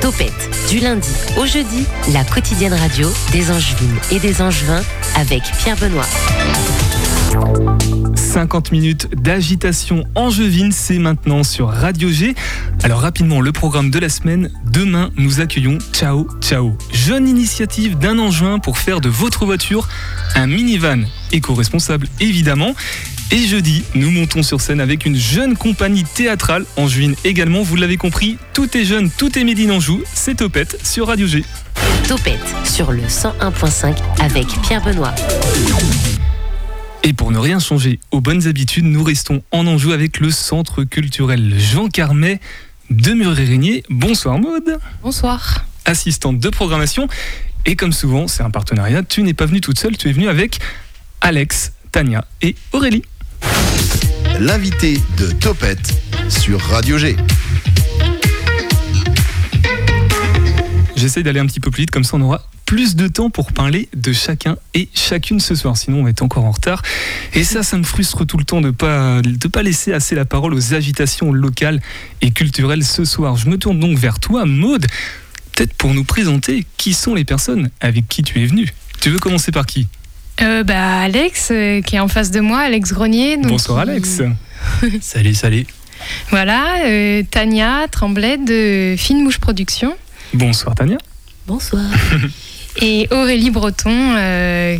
[0.00, 4.82] Topette, du lundi au jeudi, la quotidienne radio des Angevines et des Angevins
[5.16, 6.06] avec Pierre Benoît.
[8.16, 12.34] 50 minutes d'agitation angevine, c'est maintenant sur Radio G.
[12.82, 14.50] Alors rapidement, le programme de la semaine.
[14.64, 16.76] Demain, nous accueillons Ciao Ciao.
[16.92, 19.88] Jeune initiative d'un Angevin pour faire de votre voiture
[20.34, 22.74] un minivan éco-responsable évidemment.
[23.30, 27.62] Et jeudi, nous montons sur scène avec une jeune compagnie théâtrale angevine également.
[27.62, 30.02] Vous l'avez compris, tout est jeune, tout est Médine Anjou.
[30.12, 31.42] C'est Topette sur Radio G.
[32.06, 35.14] Topette sur le 101.5 avec Pierre Benoît.
[37.02, 40.84] Et pour ne rien changer aux bonnes habitudes, nous restons en Anjou avec le Centre
[40.84, 42.40] culturel Jean Carmet
[42.90, 43.84] de Muré-Régnier.
[43.88, 44.78] Bonsoir Maude.
[45.02, 45.64] Bonsoir.
[45.86, 47.08] Assistante de programmation.
[47.66, 49.02] Et comme souvent, c'est un partenariat.
[49.02, 50.58] Tu n'es pas venue toute seule, tu es venue avec
[51.20, 53.02] Alex, Tania et Aurélie.
[54.40, 55.94] L'invité de Topette
[56.28, 57.16] sur Radio G.
[60.96, 63.52] J'essaye d'aller un petit peu plus vite, comme ça on aura plus de temps pour
[63.52, 65.76] parler de chacun et chacune ce soir.
[65.76, 66.82] Sinon, on être encore en retard.
[67.34, 70.24] Et ça, ça me frustre tout le temps de pas de pas laisser assez la
[70.24, 71.80] parole aux agitations locales
[72.20, 73.36] et culturelles ce soir.
[73.36, 74.86] Je me tourne donc vers toi, Maude,
[75.52, 78.72] peut-être pour nous présenter qui sont les personnes avec qui tu es venu.
[79.00, 79.86] Tu veux commencer par qui?
[80.42, 83.36] Euh, bah, Alex, euh, qui est en face de moi, Alex Grenier.
[83.36, 84.22] donc Bonsoir Alex.
[85.00, 85.66] Salut, salut.
[86.30, 89.94] Voilà, euh, Tania Tremblay de Fine Mouche Production.
[90.32, 90.98] Bonsoir Tania.
[91.46, 91.82] Bonsoir.
[92.82, 94.76] Et Aurélie Breton, euh,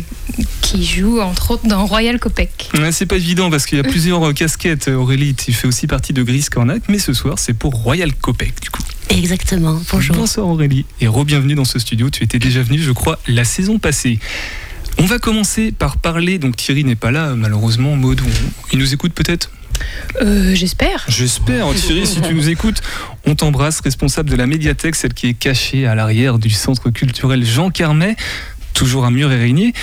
[0.61, 2.69] qui joue entre autres dans Royal Copec.
[2.73, 4.89] Ouais, C'est pas évident parce qu'il y a plusieurs casquettes.
[4.89, 8.59] Aurélie, tu fais aussi partie de Gris Cornac, mais ce soir c'est pour Royal Copec
[8.61, 8.81] du coup.
[9.09, 9.79] Exactement.
[9.91, 10.15] Bonjour.
[10.15, 12.09] Bonsoir Aurélie et re-bienvenue dans ce studio.
[12.09, 14.19] Tu étais déjà venu, je crois, la saison passée.
[14.97, 16.37] On va commencer par parler.
[16.39, 17.95] Donc Thierry n'est pas là, malheureusement.
[17.95, 18.21] Maud,
[18.71, 19.51] il nous écoute peut-être
[20.21, 21.03] Euh, J'espère.
[21.07, 21.67] J'espère.
[21.73, 22.81] Thierry, si tu nous écoutes,
[23.25, 27.45] on t'embrasse, responsable de la médiathèque, celle qui est cachée à l'arrière du centre culturel
[27.45, 28.15] Jean Carmet,
[28.73, 29.73] toujours à Mur et Régnier.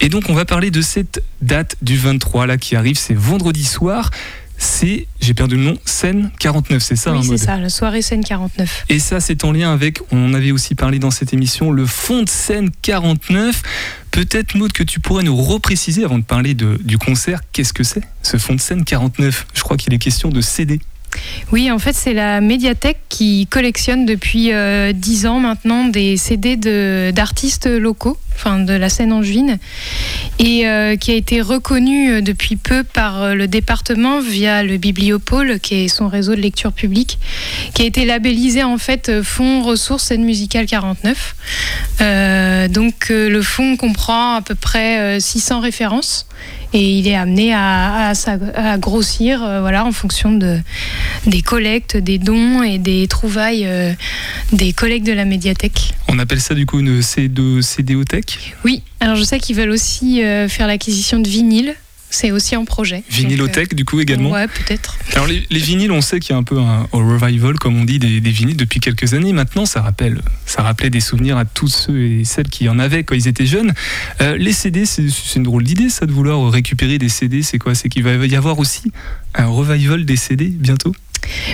[0.00, 2.96] Et donc, on va parler de cette date du 23 là qui arrive.
[2.98, 4.10] C'est vendredi soir.
[4.56, 8.02] C'est, j'ai perdu le nom, scène 49, c'est ça oui, hein, c'est ça, la soirée
[8.02, 8.84] scène 49.
[8.88, 12.22] Et ça, c'est en lien avec, on avait aussi parlé dans cette émission, le fond
[12.22, 13.62] de scène 49.
[14.10, 17.82] Peut-être, Maud, que tu pourrais nous repréciser avant de parler de- du concert, qu'est-ce que
[17.82, 20.80] c'est ce fond de scène 49 Je crois qu'il est question de CD.
[21.52, 26.56] Oui, en fait, c'est la médiathèque qui collectionne depuis euh, 10 ans maintenant des CD
[27.12, 29.58] d'artistes locaux, enfin de la scène angevine,
[30.38, 34.76] et euh, qui a été reconnue euh, depuis peu par euh, le département via le
[34.76, 37.18] Bibliopôle, qui est son réseau de lecture publique,
[37.74, 41.34] qui a été labellisé en fait euh, Fonds ressources scène musicale 49.
[42.00, 46.26] Euh, donc euh, le fonds comprend à peu près euh, 600 références
[46.74, 50.58] et il est amené à, à s'ag- à grossir euh, voilà, en fonction de,
[51.26, 53.92] des collectes, des dons et des trouvailles euh,
[54.52, 55.94] des collègues de la médiathèque.
[56.08, 60.22] On appelle ça du coup une C2 CDothèque, Oui, alors je sais qu'ils veulent aussi
[60.22, 61.74] euh, faire l'acquisition de vinyles.
[62.14, 63.02] C'est aussi en projet.
[63.10, 64.30] vinylothèque du coup également.
[64.34, 64.96] euh, Ouais, peut-être.
[65.14, 67.76] Alors les, les vinyles, on sait qu'il y a un peu un, un revival, comme
[67.80, 69.32] on dit, des, des vinyles depuis quelques années.
[69.32, 73.02] Maintenant, ça rappelle, ça rappelait des souvenirs à tous ceux et celles qui en avaient
[73.04, 73.72] quand ils étaient jeunes.
[74.20, 77.42] Euh, les CD, c'est c'est une drôle d'idée, ça, de vouloir récupérer des CD.
[77.42, 77.74] C'est quoi?
[77.74, 78.92] C'est qu'il va y avoir aussi
[79.34, 80.94] un revival des CD bientôt?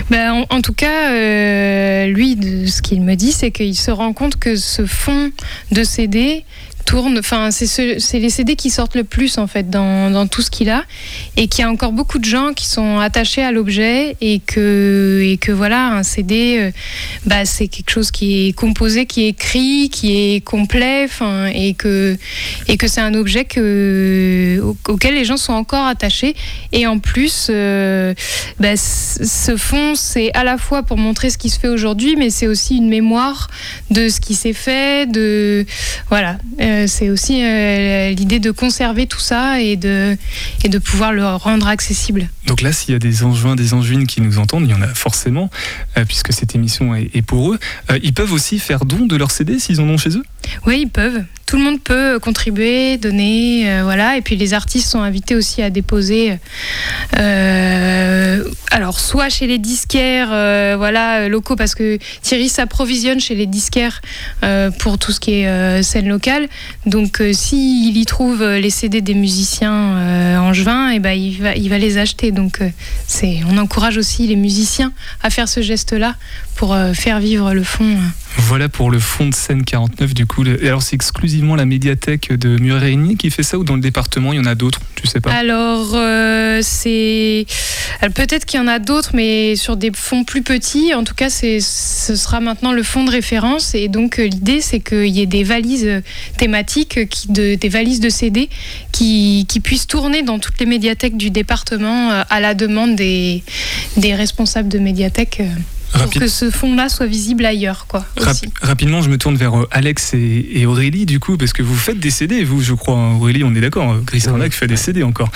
[0.09, 3.89] Ben, en, en tout cas, euh, lui, de ce qu'il me dit, c'est qu'il se
[3.89, 5.31] rend compte que ce fond
[5.71, 6.43] de CD
[6.85, 10.41] tourne, enfin, c'est ce- les CD qui sortent le plus en fait dans, dans tout
[10.41, 10.83] ce qu'il a,
[11.37, 15.21] et qu'il y a encore beaucoup de gens qui sont attachés à l'objet et que
[15.23, 16.71] et que voilà, un CD, euh,
[17.25, 21.07] bah, c'est quelque chose qui est composé, qui est écrit, qui est complet,
[21.53, 22.17] et que
[22.67, 26.35] et que c'est un objet que au- auquel les gens sont encore attachés,
[26.71, 27.47] et en plus.
[27.49, 28.13] euh,
[28.59, 32.29] bah, ce fond, c'est à la fois pour montrer ce qui se fait aujourd'hui, mais
[32.29, 33.49] c'est aussi une mémoire
[33.89, 35.09] de ce qui s'est fait.
[35.09, 35.65] De
[36.09, 40.17] voilà, Euh, c'est aussi euh, l'idée de conserver tout ça et de
[40.63, 42.29] et de pouvoir le rendre accessible.
[42.47, 44.81] Donc là, s'il y a des angevins, des angevines qui nous entendent, il y en
[44.81, 45.49] a forcément,
[45.97, 47.59] euh, puisque cette émission est, est pour eux.
[47.91, 50.23] Euh, ils peuvent aussi faire don de leurs CD s'ils en ont chez eux?
[50.65, 51.23] Oui, ils peuvent.
[51.45, 54.15] Tout le monde peut contribuer, donner, euh, voilà.
[54.17, 56.37] Et puis les artistes sont invités aussi à déposer.
[57.17, 63.35] euh, alors soit chez les disquaires, euh, voilà, euh, locaux, parce que Thierry s'approvisionne chez
[63.35, 64.01] les disquaires
[64.43, 66.47] euh, pour tout ce qui est euh, scène locale.
[66.85, 71.41] Donc euh, s'il y trouve euh, les CD des musiciens euh, angevins, et ben il
[71.41, 72.31] va, il va les acheter.
[72.31, 72.69] Donc euh,
[73.07, 76.15] c'est, on encourage aussi les musiciens à faire ce geste-là
[76.55, 77.83] pour euh, faire vivre le fond.
[77.85, 77.97] euh.
[78.37, 80.43] Voilà pour le fond de scène 49 du coup.
[80.63, 80.95] Alors c'est
[81.31, 84.45] exclusivement la médiathèque de Muré-Régnier qui fait ça ou dans le département il y en
[84.45, 85.31] a d'autres, tu sais pas?
[85.31, 87.45] Alors, euh, c'est.
[88.15, 90.93] Peut-être qu'il y en a d'autres, mais sur des fonds plus petits.
[90.93, 93.75] En tout cas, ce sera maintenant le fond de référence.
[93.75, 96.01] Et donc, euh, l'idée, c'est qu'il y ait des valises euh,
[96.37, 98.49] thématiques, qui, de, des valises de CD
[98.91, 103.43] qui, puissent tourner dans toutes les médiathèques du département à la demande des,
[103.95, 105.41] des responsables de médiathèques.
[105.93, 108.05] Pour que ce fonds-là soit visible ailleurs, quoi.
[108.19, 108.45] Aussi.
[108.61, 111.75] rapidement, je me tourne vers euh, Alex et, et Aurélie, du coup, parce que vous
[111.75, 112.95] faites des CD, vous, je crois.
[112.97, 113.15] hein.
[113.15, 113.91] Aurélie, on est d'accord.
[113.91, 115.29] euh, Chris Cornac fait des CD encore.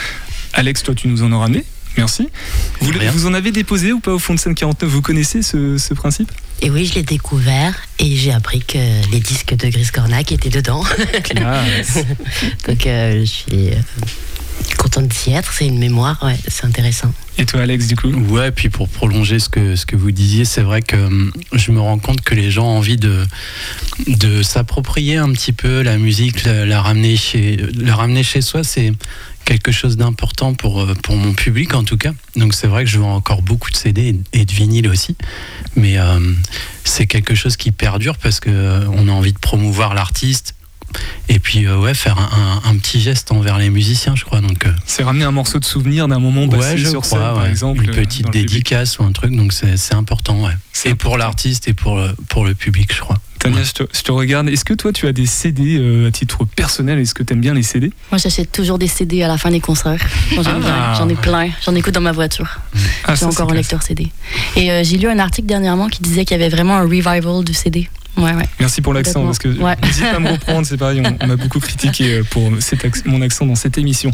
[0.54, 1.66] Alex, toi, tu nous en as ramené.
[1.98, 2.28] Merci.
[2.82, 5.94] Vous, en avez déposé ou pas au fond de scène 49 Vous connaissez ce, ce
[5.94, 6.30] principe?
[6.62, 8.78] Et oui, je l'ai découvert et j'ai appris que
[9.12, 10.84] les disques de Gris Cornac étaient dedans.
[12.68, 13.76] Donc euh, je suis euh,
[14.78, 15.54] contente d'y être.
[15.54, 17.14] C'est une mémoire, ouais, c'est intéressant.
[17.38, 20.46] Et toi, Alex, du coup Ouais, puis pour prolonger ce que, ce que vous disiez,
[20.46, 23.26] c'est vrai que hum, je me rends compte que les gens ont envie de,
[24.08, 28.64] de s'approprier un petit peu la musique, la, la ramener, chez, la ramener chez soi.
[28.64, 28.94] C'est
[29.46, 32.12] quelque chose d'important pour, euh, pour mon public en tout cas.
[32.36, 35.16] Donc c'est vrai que je vends encore beaucoup de CD et de vinyle aussi.
[35.76, 36.20] Mais euh,
[36.84, 40.56] c'est quelque chose qui perdure parce que euh, on a envie de promouvoir l'artiste.
[41.30, 44.42] Et puis euh, ouais, faire un, un- un petit geste envers les musiciens, je crois.
[44.42, 47.20] Donc euh, C'est ramener un morceau de souvenir d'un moment passé ouais, je sur scène,
[47.20, 47.50] crois, par ouais.
[47.50, 47.84] exemple.
[47.84, 50.54] Une euh, petite dédicace ou un truc, donc c'est c'est important, ouais.
[50.74, 53.18] C'est Et pour l'artiste et pour le, pour le public, je crois.
[53.40, 54.48] Tania, je te, je te regarde.
[54.50, 57.00] Est-ce que toi, tu as des CD euh, à titre personnel?
[57.00, 59.52] Est-ce que tu aimes bien les CD Moi, j'achète toujours des CD à la fin
[59.52, 60.00] des concerts.
[60.46, 60.94] Ah.
[60.98, 61.50] J'en ai plein.
[61.64, 62.60] J'en écoute dans ma voiture.
[63.04, 63.58] Ah, J'ai ça, encore un classe.
[63.58, 64.08] lecteur CD.
[64.56, 67.44] Et euh, j'ai lu un article dernièrement qui disait qu'il y avait vraiment un revival
[67.44, 67.90] du CD.
[68.18, 68.46] Ouais, ouais.
[68.60, 69.48] Merci pour l'accent, parce que.
[69.50, 69.76] Ouais.
[69.84, 73.06] n'hésite pas à me reprendre, c'est pareil, on, on m'a beaucoup critiqué euh, pour cet
[73.06, 74.12] mon accent dans cette émission.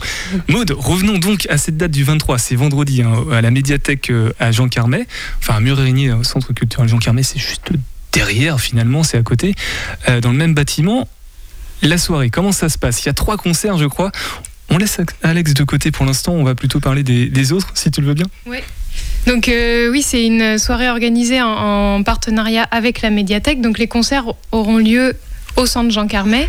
[0.47, 4.33] Maude, revenons donc à cette date du 23, c'est vendredi, hein, à la médiathèque euh,
[4.39, 5.05] à Jean Carmet,
[5.39, 7.71] enfin à Mur-Régnier, au centre culturel Jean Carmet, c'est juste
[8.11, 9.55] derrière finalement, c'est à côté,
[10.09, 11.07] euh, dans le même bâtiment.
[11.83, 13.01] La soirée, comment ça se passe?
[13.03, 14.11] Il y a trois concerts, je crois.
[14.69, 18.01] On laisse Alex de côté pour l'instant, on va plutôt parler des, autres, si tu
[18.01, 18.27] le veux bien.
[19.27, 21.47] Donc euh, oui, c'est une soirée organisée en,
[21.95, 23.61] en partenariat avec la médiathèque.
[23.61, 25.15] Donc les concerts auront lieu
[25.57, 26.47] au centre Jean Carmet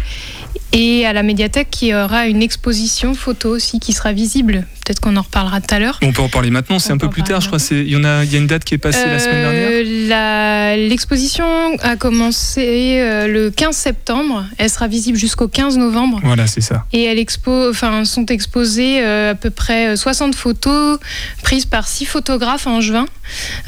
[0.72, 4.66] et à la médiathèque qui aura une exposition photo aussi qui sera visible.
[4.84, 6.00] Peut-être qu'on en reparlera tout à l'heure.
[6.02, 7.58] On peut en parler maintenant, c'est un peu en plus tard, je crois.
[7.70, 9.68] Il y en a, il y a une date qui est passée la semaine dernière.
[9.70, 11.44] Euh, L'exposition
[11.82, 14.44] a commencé euh, le 15 septembre.
[14.58, 16.20] Elle sera visible jusqu'au 15 novembre.
[16.24, 16.84] Voilà, c'est ça.
[16.92, 20.98] Et elle expo, enfin, sont exposées euh, à peu près 60 photos
[21.42, 23.06] prises par six photographes angevins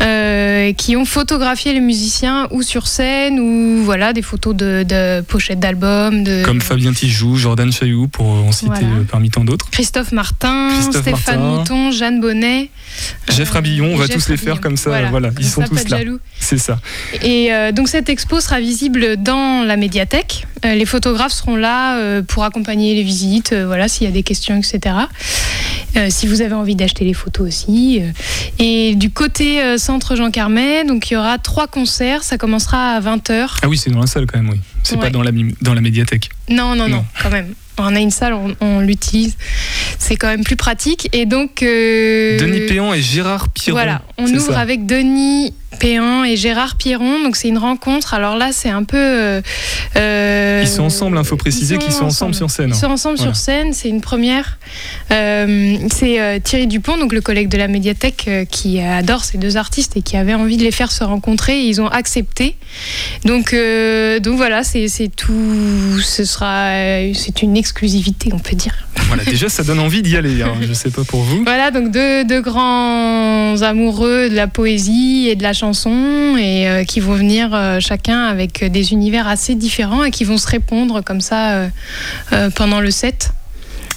[0.01, 5.21] euh, qui ont photographié les musiciens ou sur scène ou voilà des photos de, de
[5.21, 8.87] pochettes d'albums de Comme Fabien Tijoux, Jordan Chailloux, pour en citer Voilà.
[8.87, 9.69] euh, parmi tant d'autres.
[9.71, 11.59] Christophe Martin, Christophe Stéphane Martin.
[11.77, 12.71] Mouton, Jeanne Bonnet.
[13.31, 15.61] Jeff euh, Rabillon, on va Jeff tous les faire comme ça, voilà, ils comme sont
[15.63, 15.99] ça, tous là.
[16.39, 16.79] C'est ça.
[17.23, 20.47] Et euh, donc cette expo sera visible dans la médiathèque.
[20.63, 24.97] Les photographes seront là pour accompagner les visites, voilà, s'il y a des questions, etc.
[26.09, 28.01] Si vous avez envie d'acheter les photos aussi.
[28.59, 32.23] Et du côté euh, centre Jean Carmet, donc il y aura trois concerts.
[32.23, 33.59] Ça commencera à 20h.
[33.63, 34.61] Ah oui, c'est dans la salle quand même, oui.
[34.83, 36.31] C'est pas dans la, mi- dans la médiathèque.
[36.49, 37.05] Non, non, non, Non.
[37.23, 37.55] quand même.
[37.79, 39.37] On a une salle, on, on l'utilise.
[39.99, 41.09] C'est quand même plus pratique.
[41.13, 41.63] Et donc.
[41.63, 43.77] euh, Denis Péan et Gérard Piron.
[43.77, 44.61] Voilà, on ouvre ça.
[44.61, 47.23] avec Denis Péan et Gérard Piron.
[47.23, 48.15] Donc c'est une rencontre.
[48.15, 48.97] Alors là, c'est un peu.
[48.97, 49.41] euh,
[49.97, 52.69] euh, Ils sont ensemble, il faut préciser ils qu'ils sont ensemble sur scène.
[52.71, 53.33] Ils sont ensemble Voilà.
[53.35, 54.59] sur scène, c'est une première.
[55.11, 59.97] Euh, c'est Thierry Dupont, donc le collègue de la médiathèque, qui adore ces deux artistes
[59.97, 61.61] et qui avait envie de les faire se rencontrer.
[61.61, 62.55] Et ils ont accepté.
[63.25, 63.55] Donc,
[64.23, 65.99] donc voilà, c'est c'est tout.
[66.03, 66.69] Ce sera,
[67.15, 68.75] c'est une exclusivité, on peut dire.
[69.09, 70.43] Voilà, déjà, ça donne envie d'y aller.
[70.43, 70.53] hein.
[70.61, 71.43] Je sais pas pour vous.
[71.45, 76.85] Voilà, donc deux, deux grands amoureux de la poésie et de la chanson, et euh,
[76.85, 81.01] qui vont venir euh, chacun avec des univers assez différents et qui vont se répondre
[81.03, 81.69] comme ça euh,
[82.33, 83.31] euh, pendant le set.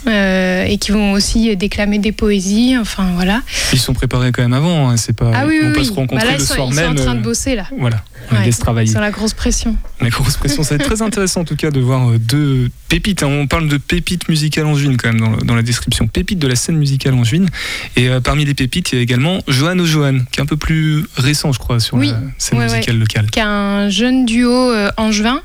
[0.08, 3.42] Euh, et qui vont aussi déclamer des poésies, enfin voilà.
[3.74, 4.90] Ils sont préparés quand même avant.
[4.90, 4.98] hein.
[4.98, 5.32] C'est pas.
[5.34, 5.86] Ah oui, on oui, peut oui.
[5.86, 6.92] se rencontrer Bah là, le sont, soir ils sont même.
[6.92, 7.66] en train de euh, bosser là.
[7.78, 8.92] Voilà, on laisse travailler.
[8.92, 9.76] Sur la grosse pression.
[10.00, 12.70] La grosse pression, ça va être très intéressant en tout cas de voir euh, deux
[12.90, 13.24] pépites.
[13.24, 13.28] hein.
[13.28, 16.08] On parle de pépites musicales angevines quand même dans, le- dans la description.
[16.08, 17.48] Pépites de la scène musicale angevine.
[17.96, 20.58] Et euh, parmi les pépites, il y a également Johan O'Johan, qui est un peu
[20.58, 22.06] plus récent, je crois, sur la
[22.38, 23.30] scène musicale locale.
[23.32, 25.42] qui a un jeune duo euh, angevin,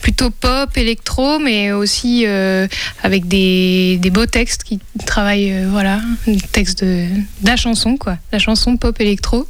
[0.00, 2.66] plutôt pop, électro, mais aussi euh,
[3.02, 7.06] avec des, des beaux textes qui travaillent, euh, voilà, des textes de,
[7.42, 9.46] de la chanson, quoi, la chanson pop électro,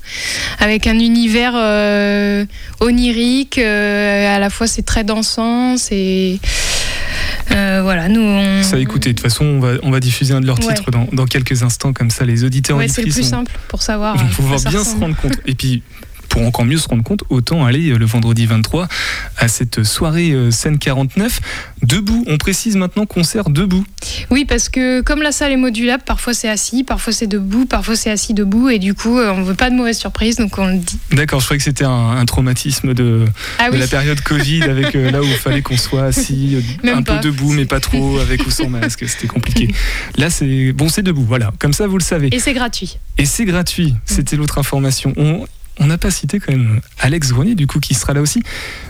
[0.58, 2.44] avec un univers euh,
[2.80, 6.38] onirique, à la fois c'est très dansant, c'est.
[7.50, 8.62] euh, voilà, nous on.
[8.62, 10.74] Ça, écoutez, de toute façon, on va, on va diffuser un de leurs Ouais.
[10.74, 13.82] titres dans, dans quelques instants, comme ça les auditeurs Ouais, c'est le plus simple pour
[13.82, 14.16] savoir.
[14.16, 15.36] vont euh, à pouvoir bien se rendre compte.
[15.46, 15.82] Et puis,
[16.32, 18.88] pour encore mieux se rendre compte, autant aller euh, le vendredi 23
[19.36, 21.40] à cette soirée euh, scène 49
[21.82, 22.24] debout.
[22.26, 23.84] On précise maintenant concert debout.
[24.30, 27.96] Oui, parce que comme la salle est modulable, parfois c'est assis, parfois c'est debout, parfois
[27.96, 30.66] c'est assis debout, et du coup, euh, on veut pas de mauvaise surprise, donc on
[30.68, 30.98] le dit.
[31.12, 33.26] D'accord, je croyais que c'était un, un traumatisme de,
[33.58, 36.56] Ah de oui, la période Covid avec euh, là où il fallait qu'on soit assis,
[36.82, 37.16] Même un pas.
[37.18, 39.04] peu debout, mais pas trop, avec ou sans masque.
[39.06, 39.68] C'était compliqué.
[40.16, 41.26] Là, c'est bon, c'est debout.
[41.28, 42.34] Voilà, comme ça, vous le savez.
[42.34, 42.98] et c'est gratuit.
[43.18, 43.94] Et c'est gratuit.
[44.06, 45.12] C'était l'autre information.
[45.18, 45.44] On
[45.78, 48.42] on n'a pas cité quand même Alex Grenier, du coup, qui sera là aussi.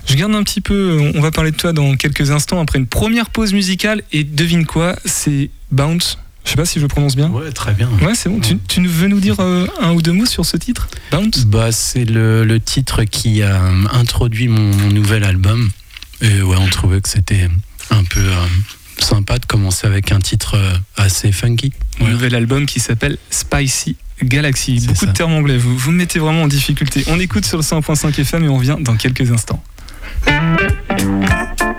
[0.09, 1.13] Je garde un petit peu.
[1.15, 4.03] On va parler de toi dans quelques instants après une première pause musicale.
[4.13, 6.19] Et devine quoi C'est Bounce.
[6.45, 7.31] Je sais pas si je le prononce bien.
[7.31, 7.89] Ouais, très bien.
[8.03, 8.41] Ouais, c'est bon.
[8.41, 11.45] Tu, tu veux nous dire euh, un ou deux mots sur ce titre Bounce?
[11.45, 15.71] Bah, c'est le, le titre qui a euh, introduit mon, mon nouvel album.
[16.21, 17.49] Et ouais, on trouvait que c'était
[17.91, 18.47] un peu euh,
[18.99, 20.57] sympa de commencer avec un titre
[20.97, 21.73] assez funky.
[21.77, 22.15] Un Voilà.
[22.15, 24.85] nouvel album qui s'appelle Spicy Galaxy.
[24.87, 25.07] Beaucoup ça.
[25.07, 27.05] de termes anglais, vous, vous me mettez vraiment en difficulté.
[27.09, 29.63] On écoute sur le 100.5 FM et on revient dans quelques instants.«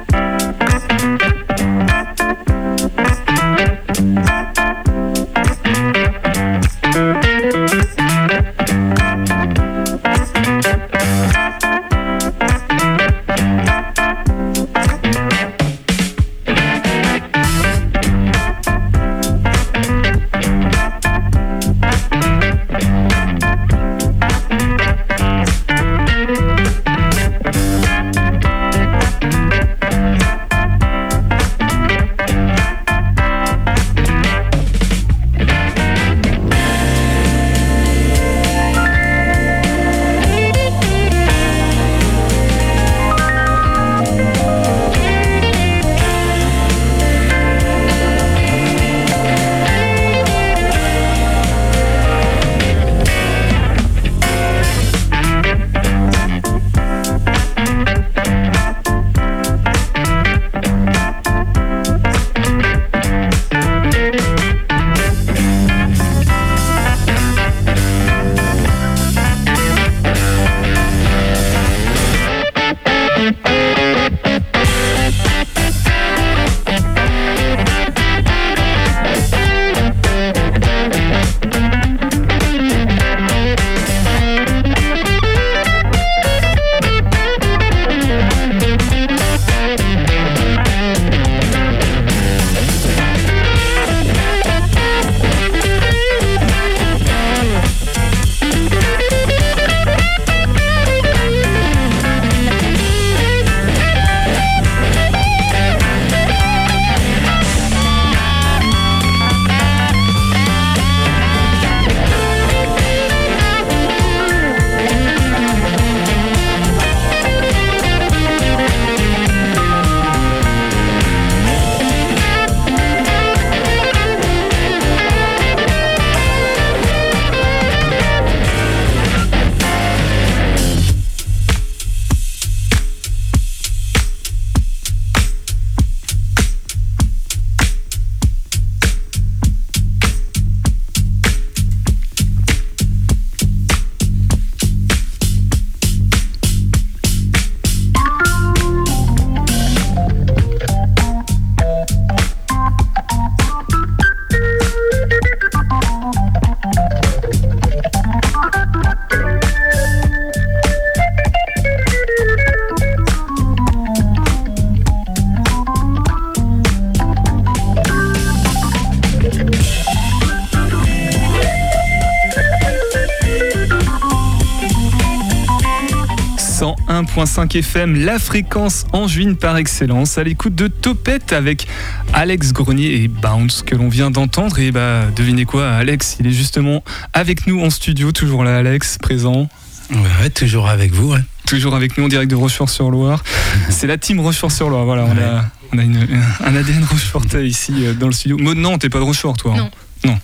[177.47, 181.67] 101.5 FM, la fréquence en juin par excellence, à l'écoute de Topette avec
[182.13, 184.59] Alex Grenier et Bounce que l'on vient d'entendre.
[184.59, 186.83] Et bah, devinez quoi, Alex, il est justement
[187.13, 189.49] avec nous en studio, toujours là, Alex, présent.
[189.91, 191.13] Ouais, ouais, toujours avec vous.
[191.13, 191.19] ouais.
[191.45, 193.21] Toujours avec nous en direct de Rochefort-sur-Loire.
[193.69, 194.85] C'est la team Rochefort-sur-Loire.
[194.85, 196.07] Voilà, on a, on a une-
[196.45, 198.37] un ADN Rochefortais ici euh, dans le studio.
[198.37, 199.53] Maud, non, t'es pas de Rochefort, toi.
[199.57, 199.69] hein
[200.05, 200.11] Non.
[200.11, 200.19] Non.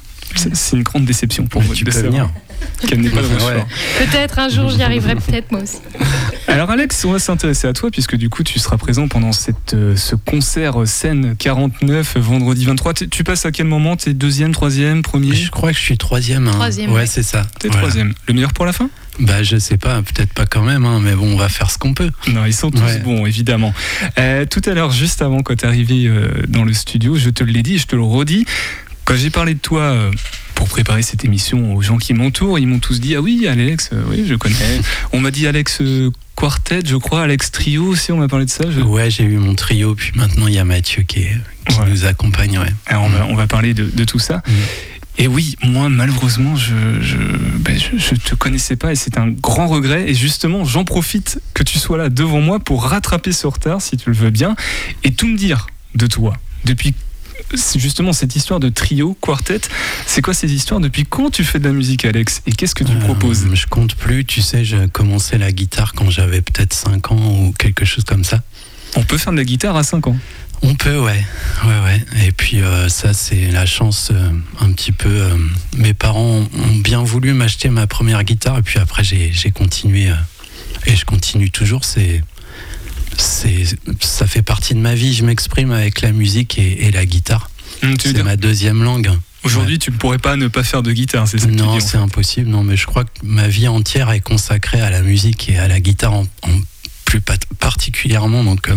[0.54, 2.30] C'est une grande déception pour Mais moi tu de peux savoir venir.
[2.86, 3.48] Qu'elle n'est pas Rochefort.
[3.50, 3.66] Ouais.
[4.06, 5.78] Peut-être un jour j'y arriverai, peut-être moi aussi.
[6.48, 9.74] Alors Alex, on va s'intéresser à toi puisque du coup tu seras présent pendant cette,
[9.74, 12.94] euh, ce concert euh, scène 49 euh, vendredi 23.
[12.94, 13.96] Tu- Tu passes à quel moment?
[13.96, 15.36] T'es deuxième, troisième, premier?
[15.36, 16.48] Je crois que je suis troisième.
[16.48, 16.52] hein.
[16.52, 17.06] Troisième, Ouais, ouais.
[17.06, 17.46] c'est ça.
[17.60, 17.82] T'es Voilà.
[17.84, 18.14] troisième.
[18.28, 18.90] Le meilleur pour la fin?
[19.20, 21.78] Bah, je sais pas, peut-être pas quand même, hein, mais bon, on va faire ce
[21.78, 22.10] qu'on peut.
[22.30, 23.00] Non, ils sont tous Ouais.
[23.00, 23.74] bons, évidemment.
[24.18, 27.30] Euh, tout à l'heure, juste avant, quand tu es arrivé euh, dans le studio, je
[27.30, 28.46] te l'ai dit, je te le redis,
[29.04, 30.12] quand j'ai parlé de toi euh,
[30.60, 33.92] pour préparer cette émission aux gens qui m'entourent, ils m'ont tous dit Ah oui, Alex,
[33.94, 34.56] euh, oui, je connais.
[35.14, 38.50] on m'a dit Alex euh, Quartet, je crois, Alex Trio aussi, on m'a parlé de
[38.50, 38.66] ça.
[38.70, 41.38] je- Ouais, j'ai eu mon trio, puis maintenant il y a Mathieu qui, est-
[41.70, 41.90] qui Ouais.
[41.90, 42.60] nous accompagne.
[42.60, 42.68] Ouais.
[42.88, 44.38] Alors, on, va, on va parler de, de tout ça.
[44.46, 44.52] Mm.
[45.20, 47.16] Et oui, moi, malheureusement, je, je,
[47.60, 50.10] ben, je, je te connaissais pas et c'est un grand regret.
[50.10, 53.96] Et justement, j'en profite que tu sois là devant moi pour rattraper ce retard, si
[53.96, 54.58] tu le veux bien,
[55.06, 56.36] et tout me dire de toi.
[56.66, 56.94] Depuis
[57.76, 59.62] justement cette histoire de trio, quartet,
[60.06, 60.80] c'est quoi ces histoires?
[60.80, 62.42] Depuis quand tu fais de la musique, Alex?
[62.46, 63.48] Et qu'est-ce que tu Euh, proposes?
[63.54, 67.54] Je compte plus, tu sais, j'ai commencé la guitare quand j'avais peut-être 5 ans ou
[67.54, 68.42] quelque chose comme ça.
[68.96, 70.18] On peut faire de la guitare à 5 ans?
[70.62, 71.24] On peut, ouais.
[71.66, 72.06] ouais, ouais.
[72.28, 74.30] Et puis euh, ça, c'est la chance euh,
[74.60, 75.08] un petit peu.
[75.10, 75.36] euh,
[75.78, 80.12] mes parents ont bien voulu m'acheter ma première guitare et puis après j'ai continué
[80.86, 81.86] et je continue toujours.
[81.86, 82.22] C'est
[83.20, 85.14] ça fait partie de ma vie.
[85.14, 87.50] Je m'exprime avec la musique et, et la guitare.
[87.84, 89.10] Veux C'est ma deuxième langue.
[89.44, 91.98] aujourd'hui, tu ne pourrais pas ne pas faire de guitare, c'est ça que Non, c'est
[91.98, 92.50] impossible.
[92.50, 95.68] Non, mais je crois que ma vie entière est consacrée à la musique et à
[95.68, 96.60] la guitare en, en
[97.06, 97.22] plus
[97.60, 98.44] particulièrement.
[98.44, 98.76] Donc, euh,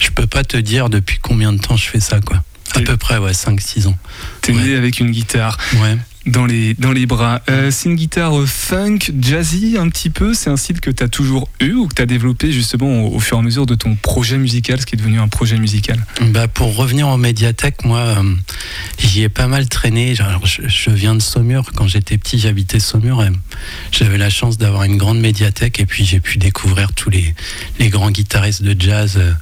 [0.00, 2.42] je peux pas te dire depuis combien de temps je fais ça, quoi.
[2.74, 3.96] À peu près, ouais, 5-6 ans.
[4.40, 4.62] T'es Ouais.
[4.62, 5.58] né avec une guitare.
[5.76, 5.96] Ouais.
[6.26, 7.40] Dans les, dans les bras.
[7.50, 10.34] Euh, c'est une guitare funk, jazzy un petit peu.
[10.34, 13.16] C'est un style que tu as toujours eu ou que tu as développé justement au,
[13.16, 15.58] au fur et à mesure de ton projet musical, ce qui est devenu un projet
[15.58, 16.04] musical?
[16.20, 18.34] Bah, pour revenir en médiathèque, moi, euh,
[18.98, 20.14] j'y ai pas mal traîné.
[20.14, 21.70] Je, viens de Saumur.
[21.74, 23.24] Quand j'étais petit, j'habitais Saumur.
[23.90, 27.34] J'avais la chance d'avoir une grande médiathèque et puis j'ai pu découvrir tous les,
[27.78, 29.32] les grands guitaristes de jazz euh,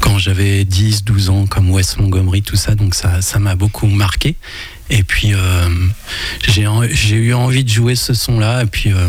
[0.00, 2.74] quand j'avais 10, 12 ans, comme Wes Montgomery, tout ça.
[2.74, 4.36] Donc, ça ça m'a beaucoup marqué.
[4.90, 5.68] Et puis, euh,
[6.48, 8.62] j'ai eu envie de jouer ce son-là.
[8.62, 9.08] Et puis, euh,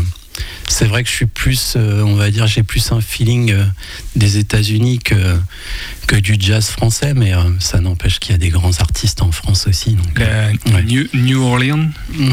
[0.68, 3.54] c'est vrai que je suis plus, euh, on va dire, j'ai plus un feeling
[4.16, 5.36] des États-Unis que,
[6.06, 9.66] que du jazz français, mais ça n'empêche qu'il y a des grands artistes en France
[9.66, 9.94] aussi.
[9.94, 10.82] Donc, La Ouais.
[10.84, 11.88] New, New Orleans,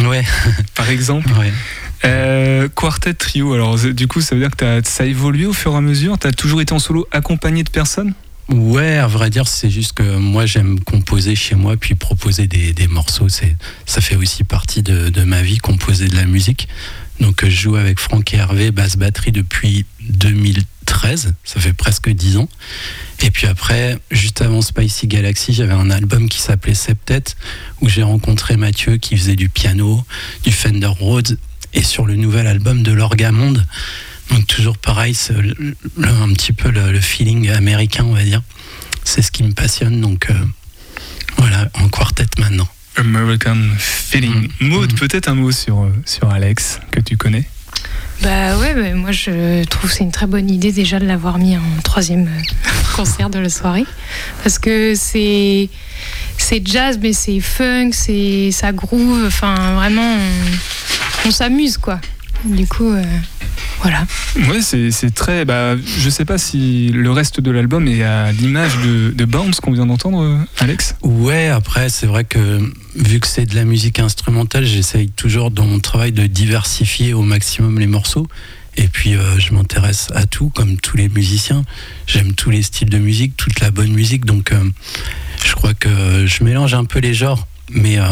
[0.06, 0.24] ouais,
[0.76, 1.30] par exemple.
[1.40, 1.52] ouais.
[2.04, 5.54] Euh, quartet trio, alors du coup, ça veut dire que t'as- ça a évolué au
[5.54, 6.18] fur et à mesure?
[6.18, 8.14] Tu as toujours été en solo accompagné de personnes?
[8.50, 12.74] Ouais, à vrai dire, c'est juste que moi j'aime composer chez moi puis proposer des,
[12.74, 13.30] des morceaux.
[13.30, 13.56] C'est,
[13.86, 16.68] ça fait aussi partie de, de ma vie, composer de la musique.
[17.22, 22.38] Donc je joue avec Franck et Hervé, basse batterie depuis 2013, ça fait presque 10
[22.38, 22.50] ans.
[23.22, 27.24] Et puis après, juste avant Spicy Galaxy, j'avais un album qui s'appelait Septet,
[27.80, 30.04] où j'ai rencontré Mathieu qui faisait du piano,
[30.44, 31.38] du Fender Rhodes,
[31.74, 33.66] et sur le nouvel album de l'Orgamonde.
[34.32, 35.56] Donc toujours pareil, le-
[35.98, 38.42] le- un petit peu le, le feeling américain, on va dire.
[39.04, 40.34] C'est ce qui me passionne, donc euh,
[41.38, 42.68] voilà, en quartet maintenant.
[42.98, 44.50] American Feeling.
[44.60, 44.68] Mm.
[44.68, 44.96] Maud, Mm.
[44.96, 47.46] peut-être un mot sur, euh, sur Alex, que tu connais?
[48.22, 51.40] Bah ouais, bah, moi je trouve que c'est une très bonne idée déjà de l'avoir
[51.40, 52.42] mis en troisième euh,
[52.96, 53.86] concert de la soirée.
[54.44, 55.70] Parce que c'est
[56.38, 62.00] c'est jazz, mais c'est funk, c'est ça groove, enfin vraiment on, on s'amuse quoi.
[62.46, 63.04] Du coup, euh,
[63.82, 64.06] voilà.
[64.50, 65.46] Ouais, c'est très.
[65.46, 69.60] Bah, je sais pas si le reste de l'album est à l'image de, de Bounce
[69.60, 70.96] qu'on vient d'entendre, euh, Alex.
[71.04, 75.66] Ouais, après, c'est vrai que vu que c'est de la musique instrumentale, j'essaye toujours dans
[75.66, 78.28] mon travail de diversifier au maximum les morceaux.
[78.78, 81.64] Et puis, euh, je m'intéresse à tout, comme tous les musiciens.
[82.08, 84.26] J'aime tous les styles de musique, toute la bonne musique.
[84.26, 84.64] Donc, euh,
[85.46, 87.48] je crois que je mélange un peu les genres.
[87.70, 88.04] Mais euh,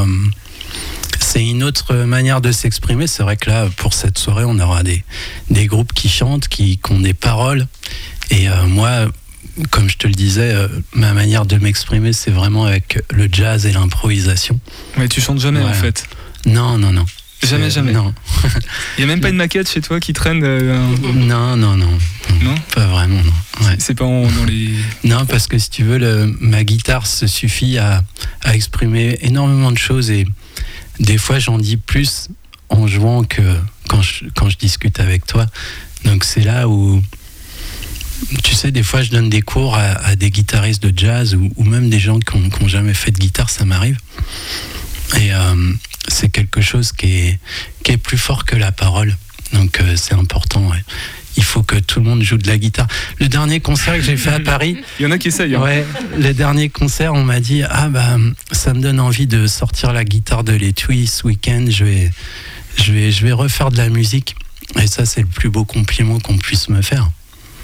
[1.20, 3.08] c'est une autre manière de s'exprimer.
[3.08, 5.04] C'est vrai que là, pour cette soirée, on aura des,
[5.50, 7.68] des groupes qui chantent, qui, qui ont des paroles.
[8.32, 9.08] Et euh, moi,
[9.72, 13.65] comme je te le disais, euh, ma manière de m'exprimer, c'est vraiment avec le jazz
[13.65, 14.60] et l'improvisation.
[14.98, 16.06] Mais tu chantes jamais en fait.
[16.46, 17.06] Non, non, non.
[17.42, 17.94] Jamais, jamais.
[17.94, 18.13] Non,
[18.98, 20.44] Il y a même pas une maquette chez toi qui traîne.
[20.44, 20.78] euh,
[21.13, 21.98] non, non, non.
[22.42, 23.65] Non Pas vraiment, non.
[23.65, 23.76] Ouais.
[23.80, 24.72] C'est pas en- dans les.
[25.06, 28.04] Non, parce que si tu veux, le- ma guitare se suffit à,
[28.44, 30.28] à exprimer énormément de choses et
[31.00, 32.30] des fois j'en dis plus
[32.70, 33.42] en jouant que
[33.88, 35.46] quand je, discute avec toi.
[36.06, 37.02] Donc c'est là où,
[38.44, 41.90] tu sais, des fois je donne des cours à, des guitaristes de jazz ou, même
[41.90, 43.98] des gens qui ont, qui ont jamais fait de guitare, ça m'arrive.
[45.20, 45.74] Et euh,
[46.08, 47.38] c'est quelque chose qui
[47.86, 49.18] est, plus fort que la parole.
[49.54, 50.72] Donc euh, c'est important.
[51.38, 52.88] Il faut que tout le monde joue de la guitare.
[53.20, 55.56] Le dernier concert que j'ai fait à Paris, Il y en a qui essayent.
[55.56, 55.62] hein.
[55.62, 55.86] Ouais,
[56.18, 58.18] le dernier concert, on m'a dit ah bah
[58.52, 61.65] ça me donne envie de sortir la guitare de l'étui ce week-end.
[61.70, 62.12] Je vais,
[62.78, 64.36] je vais, je vais refaire de la musique.
[64.82, 67.10] Et ça, c'est le plus beau compliment qu'on puisse me faire.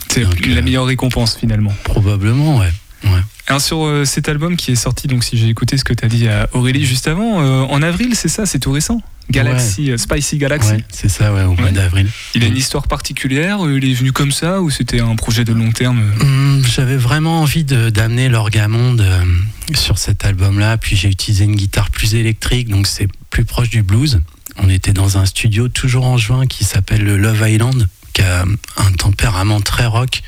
[0.09, 1.73] C'est la euh, meilleure récompense finalement.
[1.83, 2.71] Probablement, ouais.
[3.03, 3.19] ouais.
[3.47, 6.05] Alors sur euh, cet album qui est sorti, donc si j'ai écouté ce que tu
[6.05, 9.01] as dit à Aurélie juste avant, euh, en avril, c'est ça, c'est tout récent?
[9.31, 10.71] Galaxy, euh, Spicy Galaxy.
[10.71, 12.07] Ouais, c'est ça, ouais, au mois d'avril.
[12.35, 15.43] Il a une histoire particulière, euh, il est venu comme ça ou c'était un projet
[15.43, 19.05] de long terme euh Hum, J'avais vraiment envie d'amener l'orgamonde
[19.73, 20.77] sur cet album-là.
[20.77, 24.21] Puis j'ai utilisé une guitare plus électrique, donc c'est plus proche du blues.
[24.57, 28.45] On était dans un studio toujours en juin qui s'appelle le Love Island, qui a
[28.77, 30.21] un tempérament très rock.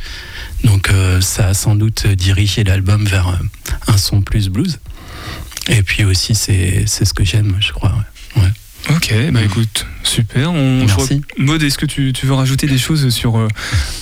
[0.64, 3.40] Donc euh, ça a sans doute dirigé l'album vers
[3.88, 4.80] un son plus blues.
[5.70, 7.94] Et puis aussi, c'est c'est ce que j'aime, je crois.
[8.38, 8.52] ouais.
[8.90, 10.52] Ok, bah écoute, super.
[10.52, 11.22] On, Merci.
[11.22, 13.48] crois- Maud, est-ce que tu, tu veux rajouter des choses sur euh,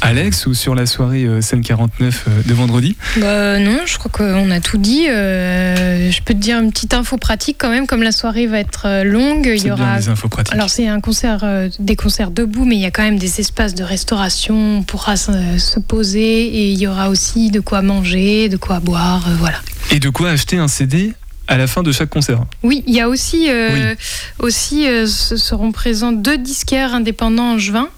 [0.02, 2.96] Alex ou sur la soirée euh, scène 49 euh, de vendredi?
[3.18, 5.08] Bah non, je crois qu'on a tout dit.
[5.10, 8.60] Euh, je peux te dire une petite info pratique quand même, comme la soirée va
[8.60, 10.54] être longue, il y bien aura des infos pratiques.
[10.54, 13.40] Alors c'est un concert, euh, des concerts debout, mais il y a quand même des
[13.40, 14.78] espaces de restauration.
[14.80, 18.80] On pourra se, se poser et il y aura aussi de quoi manger, de quoi
[18.80, 19.58] boire, euh, voilà.
[19.92, 21.14] Et de quoi acheter un CD
[21.48, 23.94] à la fin de chaque concert Oui, il y a aussi, euh,
[24.40, 27.90] aussi euh, ce seront présents deux disquaires indépendants en juin,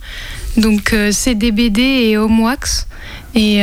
[0.58, 2.88] donc euh, CDBD et Homewax.
[3.36, 3.58] Et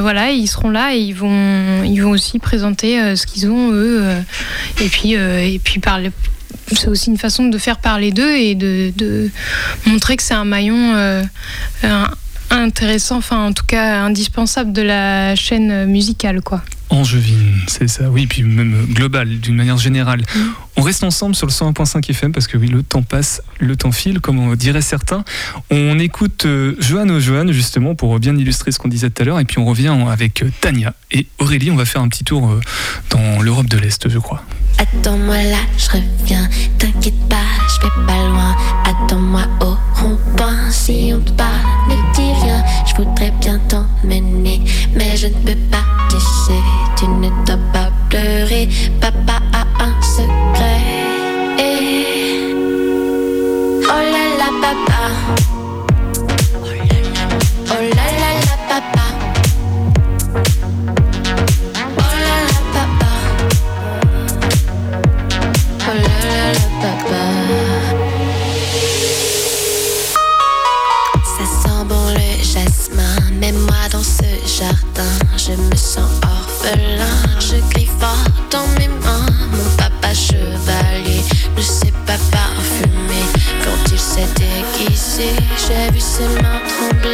[0.00, 4.02] voilà, ils seront là et ils vont, ils vont aussi présenter ce qu'ils ont eux.
[4.80, 6.10] et puis, et puis parler.
[6.72, 9.30] C'est aussi une façon de faire parler d'eux et de, de
[9.86, 10.94] montrer que c'est un maillon
[11.84, 12.10] un-
[12.50, 16.62] intéressant, enfin en tout cas indispensable de la chaîne musicale, quoi.
[16.92, 20.20] Angevine, c'est ça, oui, puis même euh, global, d'une manière générale.
[20.76, 23.92] On reste ensemble sur le 101.5 FM parce que oui, le temps passe, le temps
[23.92, 25.22] file, comme on dirait certains.
[25.70, 29.40] On écoute euh, Johan Johan justement pour bien illustrer ce qu'on disait tout à l'heure,
[29.40, 31.70] et puis on revient avec euh, Tania et Aurélie.
[31.70, 32.60] On va faire un petit tour euh,
[33.10, 34.42] dans l'Europe de l'Est, je crois.
[34.78, 36.48] Attends-moi là, je reviens.
[36.78, 37.36] T'inquiète pas,
[37.68, 38.56] je vais pas loin.
[38.84, 40.70] Attends-moi au rond-point.
[40.70, 41.50] Si on te parle,
[41.88, 42.64] ne dis rien.
[42.86, 44.62] Je voudrais bien t'emmener,
[44.96, 45.84] mais je ne peux pas.
[46.10, 46.60] Tu sais,
[46.98, 48.68] tu ne dois pas pleurer.
[49.00, 50.01] Papa a un
[78.50, 81.22] dans mes mains, mon papa chevalier
[81.56, 82.91] ne sait pas parfumer.
[83.64, 87.12] Quand il s'est déguisé, j'ai vu ses mains trembler.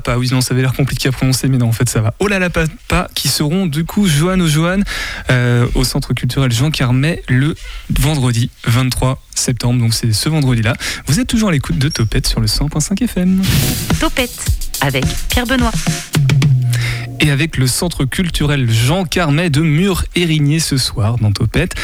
[0.00, 0.18] Papa.
[0.18, 2.14] Oui, non, ça avait l'air compliqué à prononcer, mais non, en fait, ça va.
[2.18, 4.80] Oh là là papa, qui seront du coup Johan Johan
[5.30, 7.54] euh, au Centre culturel Jean Carmet le
[7.90, 9.80] vendredi 23 septembre.
[9.80, 10.74] Donc, c'est ce vendredi-là.
[11.06, 13.42] Vous êtes toujours à l'écoute de Topette sur le 100.5 FM.
[14.00, 14.44] Topette
[14.80, 15.72] avec Pierre Benoît.
[17.20, 21.74] et avec le centre culturel Jean Carmet de Mur-Érigné ce soir dans Topette.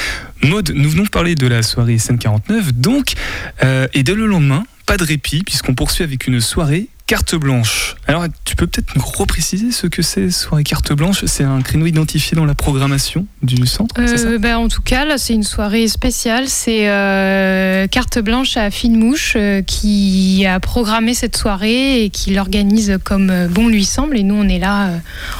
[0.42, 3.14] Maude, nous venons de parler de la soirée scène 49, donc,
[3.62, 7.96] euh, et dès le lendemain, pas de répit, puisqu'on poursuit avec une soirée carte blanche.
[8.06, 11.24] Alors, tu peux peut-être nous repréciser ce que c'est, soirée carte blanche?
[11.26, 15.18] C'est un créneau identifié dans la programmation du centre, Euh, ben, en tout cas, là,
[15.18, 16.48] c'est une soirée spéciale.
[16.48, 22.32] C'est euh, Carte Blanche à Fine Mouche euh, qui a programmé cette soirée et qui
[22.32, 24.16] l'organise comme bon lui semble.
[24.16, 24.88] Et nous, on est là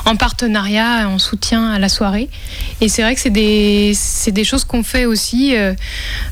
[0.05, 2.29] en partenariat, en soutien à la soirée.
[2.83, 3.95] Et c'est vrai que c'est des,
[4.27, 5.55] des choses qu'on fait aussi.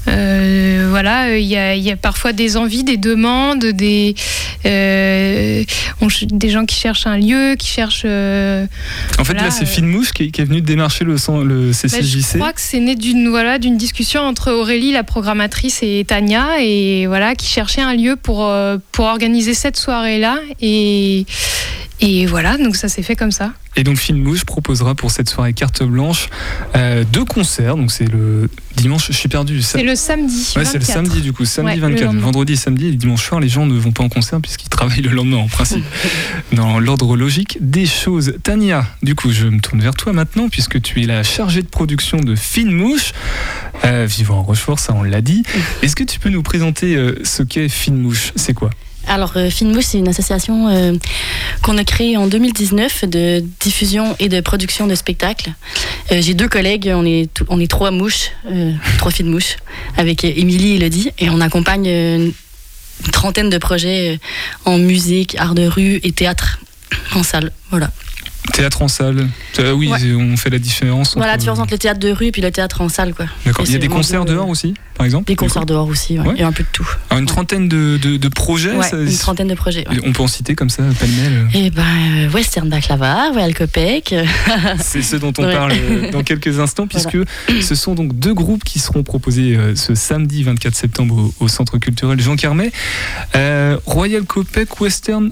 [0.07, 4.15] voilà, il y a parfois des envies, des demandes, des,
[5.23, 5.65] euh,
[6.01, 8.03] on des gens qui cherchent un lieu, qui cherchent.
[8.05, 8.67] euh,
[9.19, 11.73] En fait, Voilà, là, c'est euh, Finmouche qui, qui est venu démarcher le, le bah,
[11.73, 12.33] CCJC.
[12.33, 16.61] je crois que c'est né d'une voilà d'une discussion entre Aurélie, la programmatrice, et Tania,
[16.61, 18.51] et voilà qui cherchait un lieu pour
[18.93, 21.27] pour organiser cette soirée là, et
[22.03, 23.53] et voilà donc ça s'est fait comme ça.
[23.77, 26.29] Et donc Filmouche proposera pour cette soirée carte blanche
[26.77, 27.77] euh, deux concerts.
[27.77, 29.63] Donc c'est le dimanche, je suis perdu.
[29.63, 30.53] C'est le samedi.
[30.57, 30.87] Ouais, c'est le 24.
[30.87, 32.05] samedi du coup, samedi Ouais, le 24.
[32.07, 32.23] lendemain.
[32.23, 35.11] vendredi samedi, et dimanche soir, les gens ne vont pas en concert puisqu'ils travaillent le
[35.11, 35.85] lendemain en principe.
[36.53, 38.35] Dans l'ordre logique des choses.
[38.43, 41.69] Tania, du coup, je me tourne vers toi maintenant puisque tu es la chargée de
[41.69, 43.13] production de Finmouche,
[43.85, 45.45] euh, vivant en Rochefort, ça on l'a dit.
[45.83, 48.71] Est-ce que tu peux nous présenter euh, ce qu'est Finmouche C'est quoi?
[49.09, 50.93] Alors, euh, Finmouche, c'est une association euh,
[51.63, 55.53] qu'on a créée en 2019 de diffusion et de production de spectacles.
[56.13, 57.29] Euh, J'ai deux collègues, on est,
[57.69, 58.31] trois mouches,
[58.99, 59.39] trois filles
[59.97, 62.33] avec Émilie et Elodie, et on accompagne une
[63.13, 64.21] trentaine de projets
[64.65, 66.61] en musique, art de rue et théâtre
[67.15, 67.51] en salle.
[67.71, 67.91] Voilà.
[68.55, 69.29] Théâtre en salle.
[69.61, 69.99] Euh, oui, Ouais.
[70.15, 71.15] on fait la différence.
[71.15, 73.27] Voilà la différence entre le théâtre de rue et puis le théâtre en salle, quoi.
[73.47, 73.65] D'accord.
[73.67, 76.35] Il y a des concerts dehors aussi, par exemple Des concerts dehors aussi, ouais, Ouais.
[76.39, 76.87] et un peu de tout.
[77.09, 78.73] Alors, une trentaine de, de- de projets.
[78.83, 79.85] Ça- une trentaine de projets.
[80.05, 81.47] On peut en citer comme ça, pêle-mêle.
[81.55, 81.83] Et ben,
[82.17, 84.13] euh, Western Baklava, Royal Copec.
[84.13, 84.25] euh,
[84.81, 87.63] C'est ce dont on parle euh, dans quelques instants, puisque Voilà.
[87.63, 91.49] ce sont donc deux groupes qui seront proposés euh, ce samedi 24 septembre au, au
[91.49, 92.73] Centre culturel Jean Carmet.
[93.37, 95.31] Euh, Royal Copec Western.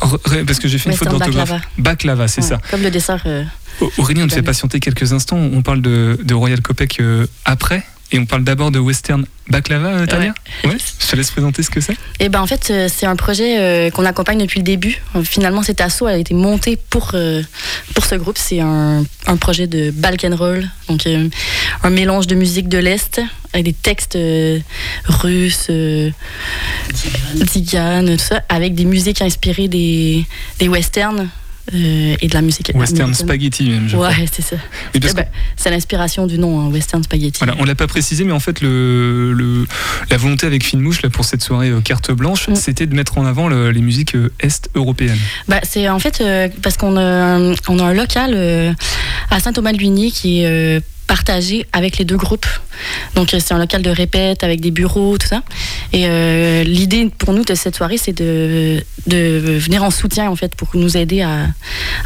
[0.00, 1.52] Parce que j'ai fait une faute d'orthographe.
[1.78, 2.28] Baklava.
[2.28, 2.58] C'est Ouais, ça.
[2.70, 3.22] Comme le dessert.
[3.26, 3.44] euh,
[3.80, 5.36] Au- Aurélien, on te fait patienter quelques instants.
[5.38, 7.84] On parle de, de Royal Copec euh, après.
[8.12, 10.76] Et on parle d'abord de Western Baklava, euh, Tania ouais.
[11.00, 11.96] Je te laisse présenter ce que c'est.
[12.20, 15.00] Et ben en fait, euh, c'est un projet euh, qu'on accompagne depuis le début.
[15.24, 17.14] Finalement, cet assaut a été monté pour,
[17.94, 18.36] pour ce groupe.
[18.36, 21.08] C'est un, un projet de Balkan Roll, donc
[21.82, 23.20] un mélange de musique de l'Est
[23.54, 24.18] avec des textes
[25.04, 25.70] russes,
[27.44, 30.24] tziganes, tout ça, avec des musiques inspirées des,
[30.58, 31.28] des westerns
[31.74, 33.26] euh, et de la musique Western américaine.
[33.26, 33.96] Spaghetti, même, je.
[33.96, 34.56] Ouais, c'est ça.
[34.56, 34.60] Oui,
[34.94, 35.24] Eh ben,
[35.56, 37.38] c'est l'inspiration du nom, hein, Western Spaghetti.
[37.38, 39.66] Voilà, on l'a pas précisé, mais en fait, le, le-
[40.10, 42.54] la volonté avec Finmouche là, pour cette soirée euh, carte blanche, Mm.
[42.56, 45.18] c'était de mettre en avant le- les musiques euh, est-européennes.
[45.48, 46.22] Bah, c'est en fait
[46.62, 48.74] parce qu'on a, un- on a un local
[49.30, 52.46] à Saint-Thomas-de-Luigny qui est partagé avec les deux groupes.
[53.14, 55.42] Donc euh, c'est un local de répète avec des bureaux, tout ça.
[55.92, 60.36] Et euh, l'idée pour nous de cette soirée, c'est de, de venir en soutien en
[60.36, 61.46] fait pour nous aider à,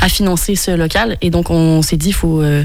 [0.01, 1.17] à financer ce local.
[1.23, 2.65] Et donc on s'est dit, il faut euh,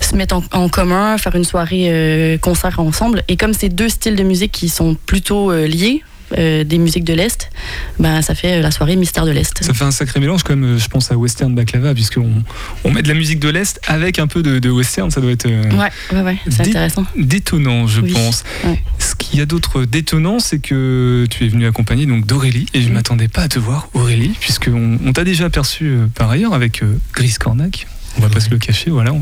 [0.00, 3.22] se mettre en, commun, faire une soirée euh, concert ensemble.
[3.28, 6.02] Et comme c'est deux styles de musique qui sont plutôt liés,
[6.36, 7.50] euh, des musiques de l'Est,
[7.98, 9.62] bah, ça fait euh, la soirée Mystère de l'Est.
[9.62, 12.42] Ça fait un sacré mélange, quand même, euh, je pense à Western Baklava, puisqu'on
[12.84, 15.30] on met de la musique de l'Est avec un peu de, de western, ça doit
[15.32, 17.04] être euh, Ouais, ouais, ouais, c'est intéressant.
[17.16, 18.44] détonnant, je Oui, pense.
[18.64, 18.82] ouais.
[18.98, 22.80] Ce qu'il y a d'autre détonnant, c'est que tu es venu accompagné donc d'Aurélie, et
[22.82, 26.30] je ne m'attendais pas à te voir, Aurélie, puisqu'on on t'a déjà aperçu euh, par
[26.30, 26.82] ailleurs avec
[27.14, 27.86] Gris Cornac.
[28.18, 29.20] On va pas se le cacher, voilà, on,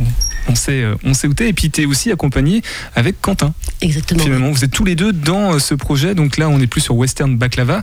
[0.49, 1.49] on sait, euh, on sait où t'es.
[1.49, 2.63] Et puis t'es aussi accompagné
[2.95, 3.53] avec Quentin.
[3.81, 4.23] Exactement.
[4.23, 6.15] Finalement, vous êtes tous les deux dans euh, ce projet.
[6.15, 7.81] Donc là, on n'est plus sur Western Baklava,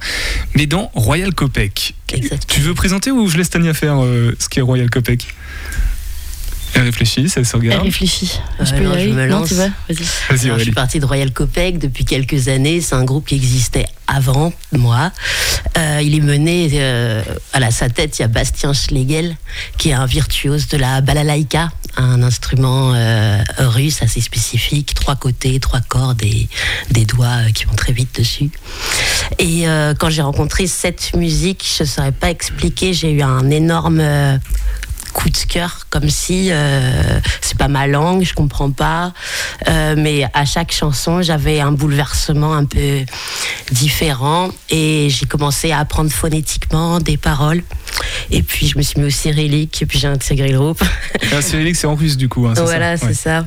[0.56, 1.95] mais dans Royal Copec.
[2.13, 2.39] Exactement.
[2.47, 5.28] Tu veux présenter ou je laisse Tania faire euh, ce qu'est Royal Copec?
[6.73, 7.84] Elle réfléchit, ça se Elle regarde.
[7.84, 8.39] réfléchit.
[8.60, 9.49] je peux non, y aller me Non, lance.
[9.49, 9.67] tu vas
[10.29, 10.45] Vas-y.
[10.45, 12.81] Alors, je suis partie de Royal Copec depuis quelques années.
[12.81, 15.12] C'est un groupe qui existait avant moi.
[15.77, 17.21] Euh, il est mené euh,
[17.53, 18.17] à la, sa tête.
[18.19, 19.36] Il y a Bastien Schlegel,
[19.77, 25.60] qui est un virtuose de la balalaïka, un instrument euh, russe assez spécifique, trois côtés,
[25.60, 26.47] trois cordes et
[26.91, 28.49] des doigts euh, qui vont très vite dessus.
[29.39, 32.93] Et euh, quand j'ai rencontré cette musique, je ne saurais pas expliquer.
[32.93, 34.38] J'ai eu un énorme euh,
[35.13, 39.13] coup de cœur, comme si euh, c'est pas ma langue, je comprends pas,
[39.67, 43.00] Euh, mais à chaque chanson j'avais un bouleversement un peu
[43.71, 47.63] différent et j'ai commencé à apprendre phonétiquement des paroles.
[48.32, 50.84] Et puis je me suis mis au cyrillique et puis j'ai intégré le groupe.
[51.34, 52.47] Ah, cyrillique, c'est en russe du coup.
[52.47, 53.45] hein, Voilà, c'est ça.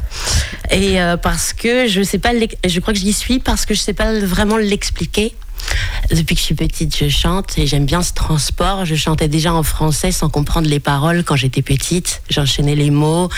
[0.70, 2.30] Et euh, parce que je sais pas,
[2.66, 5.34] je crois que j'y suis parce que je sais pas vraiment l'expliquer.
[6.10, 8.84] Depuis que je suis petite, je chante et j'aime bien ce transport.
[8.84, 12.22] Je chantais déjà en français sans comprendre les paroles quand j'étais petite.
[12.28, 13.30] J'enchaînais les mots.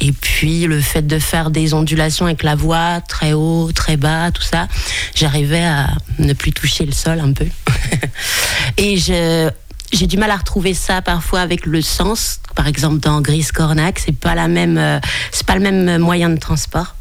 [0.00, 4.30] Et puis, le fait de faire des ondulations avec la voix, très haut, très bas,
[4.30, 4.68] tout ça,
[5.14, 7.46] j'arrivais à ne plus toucher le sol un peu.
[8.78, 12.40] et j'ai du mal à retrouver ça parfois avec le sens.
[12.54, 14.98] Par exemple, dans Gris Cornac, c'est pas la même, euh,
[15.30, 16.94] c'est pas le même moyen de transport.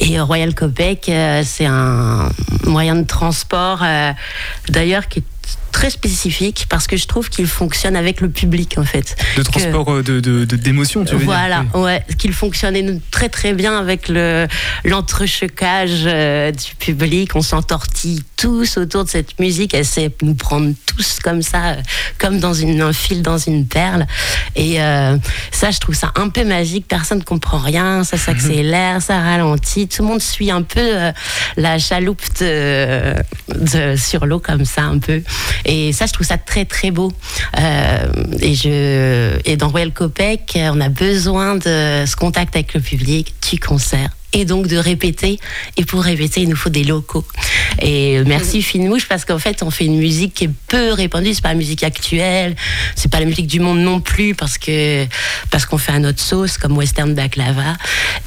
[0.00, 2.28] Et Royal Copec, euh, c'est un
[2.64, 4.12] moyen de transport, euh,
[4.68, 5.24] d'ailleurs, qui est
[5.72, 9.16] très spécifique parce que je trouve qu'il fonctionne avec le public en fait.
[9.36, 13.28] De transport euh, de, de, de- d'émotion, tu veux Voilà, dire ouais, qu'il fonctionnait très
[13.28, 14.46] très bien avec le
[14.84, 17.34] l'entrechoquage euh, du public.
[17.34, 19.74] On s'entortille tous autour de cette musique.
[19.74, 21.82] Elle sait nous prendre tous comme ça, euh,
[22.18, 24.06] comme dans un fil dans une perle.
[24.56, 25.16] Et euh,
[25.50, 26.86] ça, je trouve ça un peu magique.
[26.88, 28.04] Personne ne comprend rien.
[28.04, 29.88] Ça s'accélère, ça ralentit.
[29.88, 31.12] Tout le monde suit un peu euh,
[31.56, 33.14] la chaloupe de,
[33.96, 35.22] sur l'eau comme ça un peu.
[35.64, 37.12] Et ça, je trouve ça très très beau.
[38.40, 43.34] Et je et dans Royal Copec, on a besoin de ce contact avec le public,
[43.50, 45.38] du concert et donc de répéter.
[45.76, 47.24] Et pour répéter, il nous faut des locaux.
[47.80, 51.32] Et merci Finmouche parce qu'en fait, on fait une musique qui est peu répandue.
[51.32, 52.54] C'est pas la musique actuelle,
[52.94, 55.06] c'est pas la musique du monde non plus parce que
[55.50, 57.74] parce qu'on fait un autre sauce comme Western Baklava.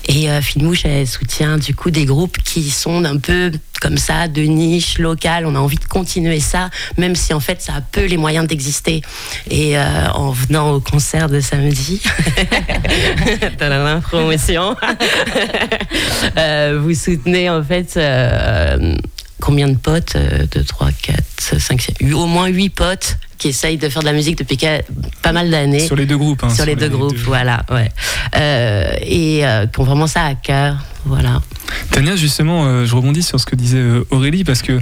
[0.07, 4.27] Et euh, Finmouche elle soutient du coup des groupes qui sont un peu comme ça,
[4.27, 5.45] de niche, locale.
[5.45, 8.47] On a envie de continuer ça, même si en fait ça a peu les moyens
[8.47, 9.01] d'exister.
[9.49, 12.01] Et euh, en venant au concert de samedi,
[14.01, 14.75] promotion,
[16.37, 18.95] euh, vous soutenez en fait euh,
[19.41, 20.15] combien de potes
[20.53, 24.13] 2, 3, 4, 5, 6, au moins 8 potes qui essayent de faire de la
[24.13, 24.57] musique depuis
[25.21, 25.79] pas mal d'années.
[25.85, 26.43] Sur les deux groupes.
[26.43, 27.89] hein, Sur les deux groupes, voilà, ouais.
[28.35, 31.41] Euh, et euh, qui ont vraiment ça à cœur, voilà.
[31.91, 34.79] Tania, justement, euh, je rebondis sur ce que disait Aurélie parce que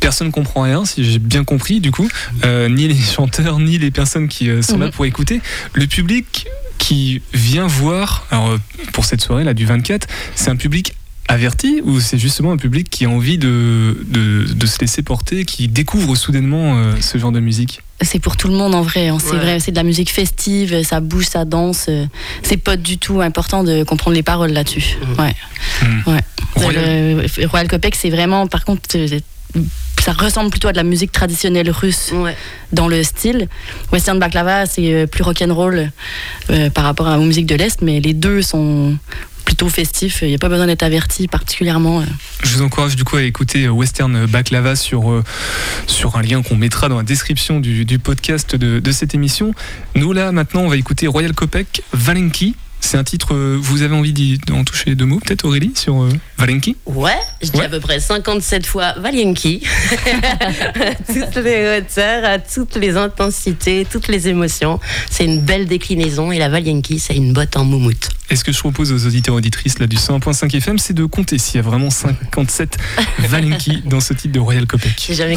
[0.00, 2.08] personne comprend rien, si j'ai bien compris, du coup,
[2.44, 4.92] euh, ni les chanteurs, ni les personnes qui euh, sont là Mhm.
[4.92, 5.40] pour écouter.
[5.74, 6.46] Le public
[6.78, 8.58] qui vient voir, alors euh,
[8.92, 10.94] pour cette soirée là du 24, c'est un public
[11.30, 15.44] averti ou c'est justement un public qui a envie de, de, de se laisser porter,
[15.44, 17.82] qui découvre soudainement euh, ce genre de musique?
[18.00, 19.08] C'est pour tout le monde en vrai.
[19.08, 19.18] hein.
[19.20, 19.38] C'est Ouais.
[19.38, 21.86] vrai, c'est de la musique festive, ça bouge, ça danse.
[21.90, 22.06] euh,
[22.42, 24.96] C'est pas du tout important de comprendre les paroles là-dessus.
[25.02, 25.14] Mhm.
[25.24, 25.34] Ouais.
[25.82, 26.02] Mhm.
[26.14, 26.20] Ouais.
[26.54, 28.82] Royal- Royal Copec, c'est vraiment, par contre,
[30.02, 32.36] ça ressemble plutôt à de la musique traditionnelle russe Ouais.
[32.72, 33.48] dans le style.
[33.92, 35.90] Western Baklava, c'est euh, plus rock'n'roll
[36.50, 38.96] euh, par rapport à- aux musiques de l'Est, mais les deux sont
[39.44, 40.18] plutôt festifs.
[40.22, 42.00] Il n'y a pas besoin d'être averti particulièrement.
[42.00, 42.04] euh.
[42.44, 45.24] Je vous encourage du coup à écouter euh, Western Baklava sur, euh,
[45.86, 49.54] sur un lien qu'on mettra dans la description du, du podcast de, de cette émission.
[49.94, 52.56] Nous là maintenant on va écouter Royal Copec, Valenki.
[52.80, 56.08] C'est un titre, euh, vous avez envie d'en toucher deux mots peut-être Aurélie sur euh,
[56.38, 57.12] Valenki Ouais,
[57.42, 57.66] je dis Ouais.
[57.66, 59.62] à peu près 57 fois Valienki.
[60.40, 64.80] à toutes les hauteurs, à toutes les intensités, toutes les émotions.
[65.10, 68.08] C'est une belle déclinaison et la Valienki, c'est une botte en moumoute.
[68.30, 71.38] Et ce que je propose aux auditeurs auditrices là, du 101.5 FM, c'est de compter
[71.38, 72.76] s'il y a vraiment 57
[73.20, 74.94] Valenki dans ce titre de Royal Copec?
[75.06, 75.36] J'ai jamais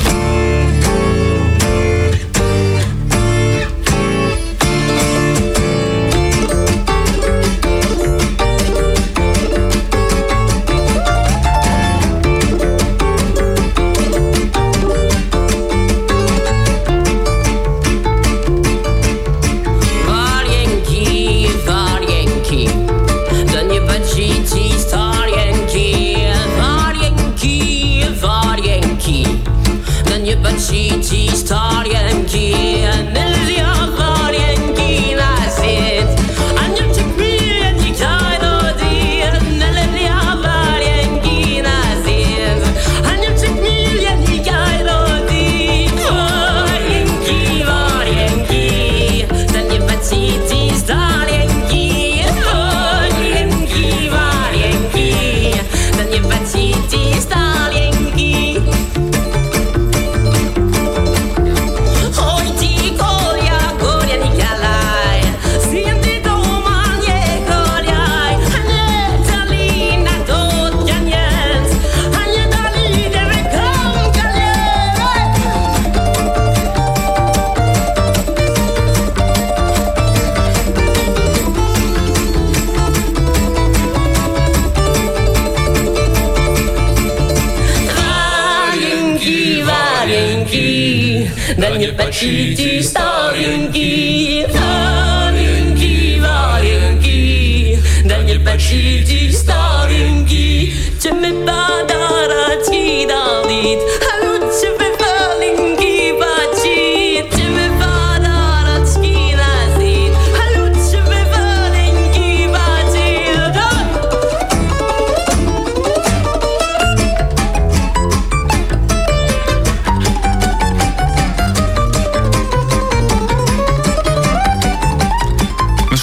[30.71, 31.20] 奇迹。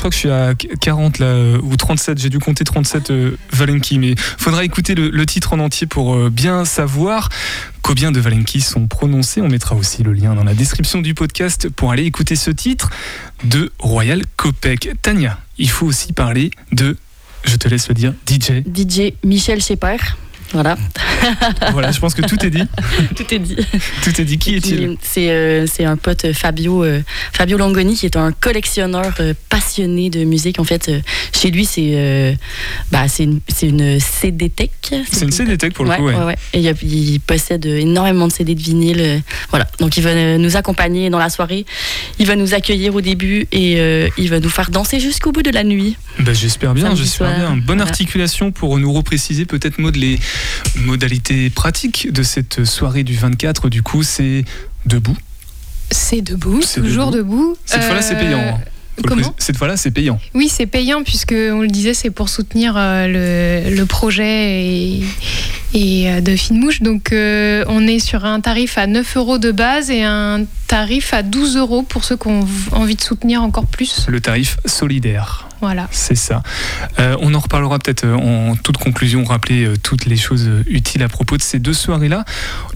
[0.08, 3.98] Que je suis à 40 là, euh, ou 37, j'ai dû compter 37 euh, Valenki,
[3.98, 7.28] mais faudra écouter le, le titre en entier pour euh, bien savoir
[7.82, 9.40] combien de Valenki sont prononcés.
[9.40, 12.90] On mettra aussi le lien dans la description du podcast pour aller écouter ce titre
[13.44, 14.90] de Royal Copec.
[15.02, 16.96] Tania, il faut aussi parler de,
[17.44, 18.62] je te laisse le dire, DJ.
[18.66, 20.16] DJ Michel Shepard.
[20.52, 20.76] Voilà.
[21.72, 22.62] voilà, je pense que tout est dit.
[23.16, 23.56] Tout est dit.
[24.02, 24.38] Tout est dit.
[24.38, 27.00] Qui est-il C'est euh, c'est un pote Fabio euh,
[27.32, 30.58] Fabio Longoni qui est un collectionneur euh, passionné de musique.
[30.60, 31.00] En fait, euh,
[31.34, 32.32] chez lui, c'est euh,
[32.92, 34.70] bah, c'est une, une CD Tech.
[35.10, 36.14] C'est une CD Tech pour le Ouais, coup, ouais.
[36.14, 36.36] ouais, ouais.
[36.54, 39.00] Et il, y a- il possède énormément de CD de vinyle.
[39.00, 39.18] euh,
[39.50, 39.66] voilà.
[39.80, 41.66] Donc il va euh, nous accompagner dans la soirée.
[42.18, 45.42] Il va nous accueillir au début et euh, il va nous faire danser jusqu'au bout
[45.42, 45.96] de la nuit.
[46.20, 47.50] Bah, j'espère bien, j'espère bien.
[47.50, 47.82] Bonne Voilà.
[47.82, 50.18] articulation pour nous repréciser peut-être Maud les
[50.76, 53.68] modalités pratiques de cette soirée du 24.
[53.68, 54.44] Du coup, c'est
[54.86, 55.16] debout.
[55.90, 57.56] C'est debout, C'est toujours debout.
[57.64, 58.40] Cette fois-là, c'est payant.
[58.40, 58.58] hein.
[59.06, 59.32] Comment.
[59.38, 60.18] Cette fois-là, c'est payant.
[60.34, 63.06] Oui, c'est payant puisque on le disait, c'est pour soutenir euh,
[63.70, 65.02] le, le projet et,
[65.72, 66.82] et euh, de Finmouche.
[66.82, 71.14] Donc, euh, on est sur un tarif à 9 euros de base et un tarif
[71.14, 74.04] à 12 euros pour ceux qui ont envie de soutenir encore plus.
[74.08, 75.47] Le tarif solidaire.
[75.60, 75.88] Voilà.
[75.90, 76.42] C'est ça.
[76.98, 81.02] Euh, on en reparlera peut-être euh, en toute conclusion, rappeler euh, toutes les choses utiles
[81.02, 82.24] à propos de ces deux soirées-là.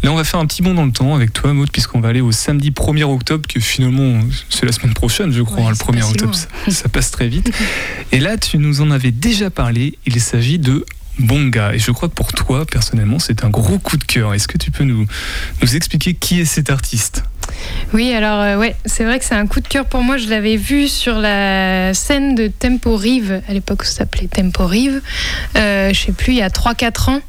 [0.02, 2.08] Là, on va faire un petit bond dans le temps avec toi, Maud, puisqu'on va
[2.08, 4.20] aller au samedi 1er octobre, que finalement,
[4.50, 6.34] c'est la semaine prochaine, je crois, Ouais, hein, le c'est 1er pas si octobre.
[6.68, 7.52] ça passe très vite.
[8.12, 9.98] Et là, tu nous en avais déjà parlé.
[10.06, 10.84] Il s'agit de
[11.18, 11.74] Bonga.
[11.74, 14.34] Et je crois que pour toi, personnellement, c'est un gros coup de cœur.
[14.34, 15.06] Est-ce que tu peux nous,
[15.60, 17.24] nous expliquer qui est cet artiste?
[17.92, 20.16] Oui, alors euh, ouais, c'est vrai que c'est un coup de cœur pour moi.
[20.16, 25.02] Je l'avais vu sur la scène de Tempo Rive, à l'époque ça s'appelait Tempo Rive,
[25.56, 27.20] euh, je sais plus, il y a 3-4 ans.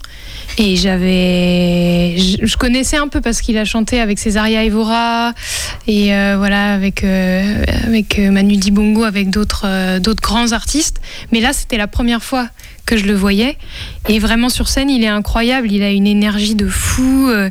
[0.60, 2.16] Et j'avais.
[2.18, 5.34] Je, connaissais un peu parce qu'il a chanté avec Césaria Evora
[5.88, 11.02] et euh, voilà, avec, euh, avec Manu Dibongo, avec d'autres d'autres grands artistes.
[11.32, 12.50] Mais là, c'était la première fois
[12.86, 13.58] que je le voyais.
[14.10, 15.72] Et vraiment sur scène, il est incroyable.
[15.72, 17.30] Il a une énergie de fou.
[17.30, 17.50] euh,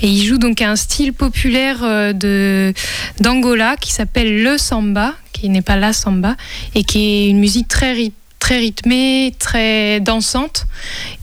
[0.00, 2.72] et il joue donc un style populaire euh,
[3.20, 6.36] d'Angola qui s'appelle le samba, qui n'est pas la samba,
[6.74, 8.12] et qui est une musique très rythmée
[8.44, 10.66] très rythmée, très dansante.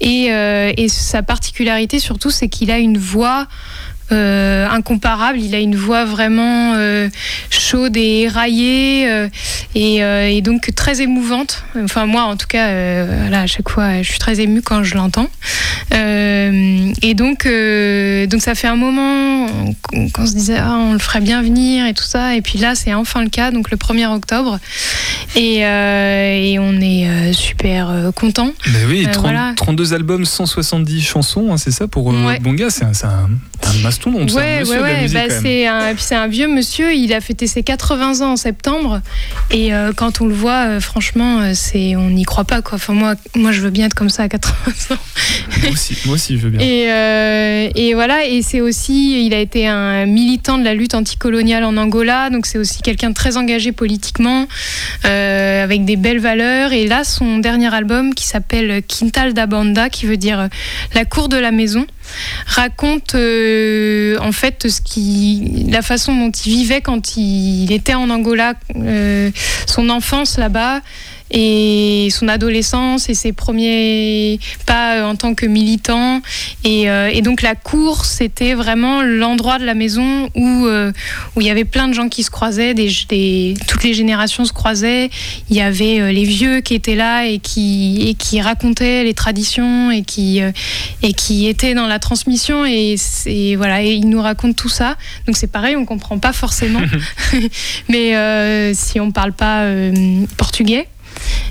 [0.03, 3.47] Euh, et sa particularité surtout, c'est qu'il a une voix
[4.11, 5.39] euh, incomparable.
[5.39, 7.09] Il a une voix vraiment euh,
[7.49, 9.27] chaude et éraillée euh,
[9.75, 11.63] et, euh, et donc très émouvante.
[11.83, 14.95] Enfin moi, en tout cas, voilà, à chaque fois, je suis très émue quand je
[14.95, 15.27] l'entends.
[15.91, 17.45] Et donc,
[18.29, 19.47] donc ça fait un moment
[20.13, 22.35] qu'on se disait ah, on le ferait bien venir et tout ça.
[22.35, 24.59] Et puis là, c'est enfin le cas, donc le 1er octobre.
[25.35, 28.51] Et, et on est super content.
[28.67, 29.53] Ben oui, Euh, 30 voilà.
[29.55, 32.39] 32 albums, 170 chansons, hein, c'est ça pour Ouais.
[32.39, 33.29] Bonga C'est un, c'est un,
[33.63, 35.07] un mastodonte, c'est un Ouais, monsieur ouais, ouais.
[35.87, 36.93] bah, c'est un, vieux monsieur.
[36.93, 39.01] Il a fêté ses 80 ans en septembre.
[39.49, 42.61] Et euh, quand on le voit, euh, franchement, euh, c'est, on n'y croit pas.
[42.61, 42.75] Quoi.
[42.75, 44.55] Enfin, moi, moi, je veux bien être comme ça à 80
[44.95, 44.99] ans.
[45.61, 46.65] Moi aussi, moi aussi, je veux bien.
[46.65, 50.95] Et, euh, et voilà, et c'est aussi, il a été un militant de la lutte
[50.95, 54.47] anticoloniale en Angola, donc c'est aussi quelqu'un de très engagé politiquement,
[55.03, 56.73] avec des belles valeurs.
[56.73, 60.49] Et là, son dernier album, qui s'appelle Quintal da Banda, qui veut dire
[60.93, 61.85] la cour de la maison,
[62.45, 68.09] raconte euh, en fait ce qui, la façon dont il vivait quand il était en
[68.09, 69.31] Angola, euh,
[69.67, 70.81] son enfance là-bas
[71.31, 76.21] et son adolescence et ses premiers pas euh, en tant que militant.
[76.63, 80.91] Et, euh, et donc la cour, c'était vraiment l'endroit de la maison où, euh,
[81.35, 84.45] où il y avait plein de gens qui se croisaient, des, des- toutes les générations
[84.45, 85.09] se croisaient.
[85.49, 89.13] Il y avait euh, les vieux qui étaient là et qui, et qui racontaient les
[89.13, 90.51] traditions et qui, euh,
[91.01, 92.65] et qui étaient dans la transmission.
[92.65, 94.97] Et, c'est- voilà, et ils nous racontent tout ça.
[95.27, 96.81] Donc c'est pareil, on comprend pas forcément.
[97.89, 100.87] mais euh, si on parle pas euh, portugais.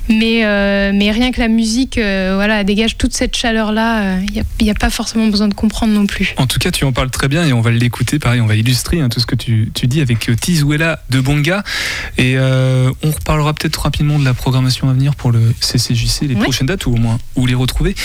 [0.09, 4.17] Mais, euh, mais rien que la musique, euh, voilà, dégage toute cette chaleur-là.
[4.59, 6.33] Il n'y a, pas forcément besoin de comprendre non plus.
[6.37, 8.19] En tout cas, tu en parles très bien et on va l'écouter.
[8.19, 11.19] Pareil, on va illustrer hein, tout ce que tu, tu dis avec euh, Tizuela de
[11.19, 11.63] Bonga.
[12.17, 16.35] Et euh, on reparlera peut-être rapidement de la programmation à venir pour le CCJC, les
[16.35, 17.95] prochaines dates ou au moins où les retrouver.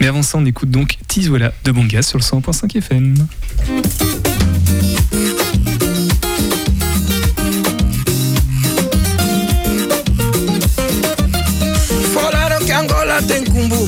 [0.00, 3.26] Mais avant ça, on écoute donc Tizuela de Bonga sur le 100.5 FM.
[13.22, 13.86] Tem cumbu.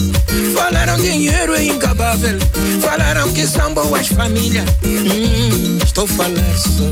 [0.54, 2.38] Falaram dinheiro é incabável.
[2.80, 4.64] Falaram que são boas famílias.
[4.84, 6.90] Hum, estou só.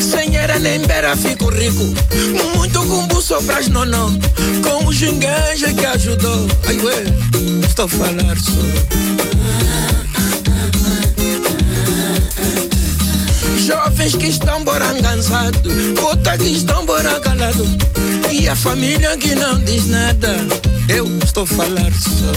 [0.00, 1.94] Sem era nem beira fico rico.
[2.56, 4.10] Muito cumbu só pras nonó.
[4.62, 6.46] Com o gingueja que ajudou.
[6.66, 7.04] Ai ué,
[7.66, 7.88] estou
[8.38, 8.52] só.
[13.64, 17.68] Jovens que estão borangançados, puta que estão boracalados.
[18.32, 20.34] E a família que não diz nada,
[20.88, 22.32] eu estou a falar só.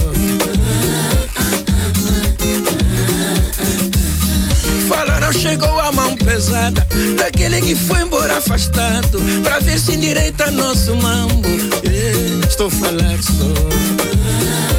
[4.88, 6.86] Falaram chegou a mão pesada
[7.18, 11.50] Daquele que foi embora afastado Pra ver se endireita nosso mambo
[11.84, 14.75] yeah, Estou a falar só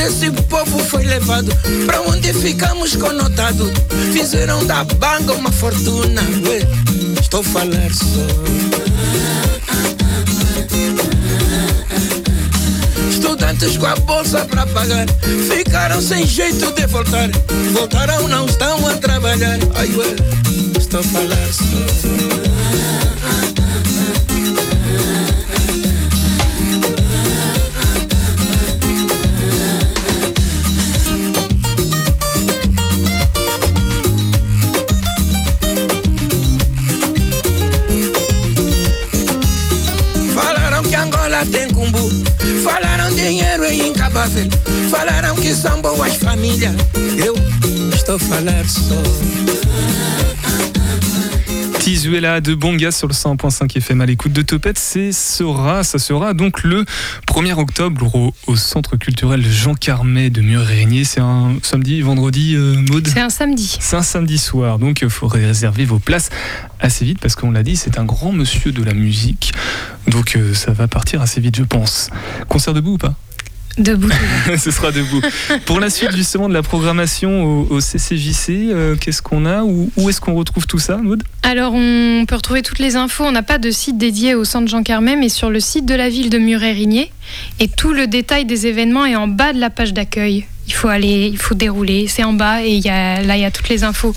[0.00, 1.52] desse povo foi levado.
[1.84, 3.70] Pra onde ficamos conotados
[4.12, 6.22] Fizeram da banga uma fortuna.
[6.46, 6.60] Ué,
[7.20, 8.26] Estou a falar só.
[13.10, 15.06] Estudantes com a bolsa pra pagar
[15.48, 17.28] Ficaram sem jeito de voltar.
[17.72, 19.58] Voltaram, não estão a trabalhar.
[19.74, 20.16] Ai, ué,
[20.78, 22.29] estou a falar só
[44.20, 44.48] incabável
[44.90, 46.74] Falaram que são boas famílias
[47.16, 47.34] Eu
[47.94, 49.00] estou a falar só
[51.78, 56.34] Tizuela de Bonga sur le 100.5 FM à l'écoute de Topette, c'est sera, ça sera
[56.34, 56.84] donc le
[57.26, 61.04] 1er octobre au, au Centre culturel Jean Carmet de Mur-Régnier.
[61.04, 63.78] C'est un samedi, vendredi, euh, Maud C'est un samedi.
[63.80, 66.28] C'est un samedi soir, donc il faudrait réserver vos places
[66.80, 69.52] assez vite parce qu'on l'a dit, c'est un grand monsieur de la musique.
[70.06, 72.10] Donc euh, ça va partir assez vite, je pense.
[72.48, 73.14] Concert debout ou pas?
[73.78, 74.10] Debout.
[74.58, 75.20] Ce sera debout.
[75.64, 79.90] Pour la suite justement de la programmation au, au CCJC, euh, qu'est-ce qu'on a Où,
[79.96, 81.22] où est-ce qu'on retrouve tout ça, Maud?
[81.42, 83.24] Alors, on peut retrouver toutes les infos.
[83.24, 85.94] On n'a pas de site dédié au centre Jean Carmet, mais sur le site de
[85.94, 87.12] la ville de Muret-Rigné.
[87.58, 90.46] Et tout le détail des événements est en bas de la page d'accueil.
[90.66, 92.06] Il faut aller, il faut dérouler.
[92.06, 94.14] C'est en bas et il y a, là, il y a toutes les infos.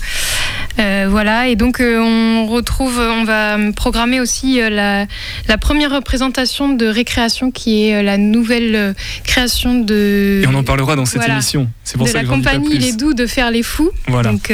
[0.80, 5.06] Euh, voilà, et donc euh, on retrouve, on va programmer aussi euh, la,
[5.46, 10.40] la première représentation de récréation qui est la nouvelle création de.
[10.42, 11.34] Et on en parlera dans cette Voilà.
[11.34, 11.68] émission.
[11.84, 12.78] C'est pour de ça la que pas compagnie.
[12.78, 13.90] Les Doux de Faire les Fous.
[14.08, 14.32] Voilà.
[14.32, 14.52] Donc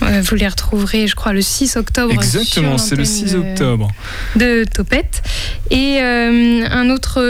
[0.00, 2.12] vous les retrouverez, je crois, le 6 octobre.
[2.12, 3.88] Exactement, c'est le l'antenne 6 de- octobre.
[4.36, 5.22] De Topette.
[5.70, 7.20] Et un autre.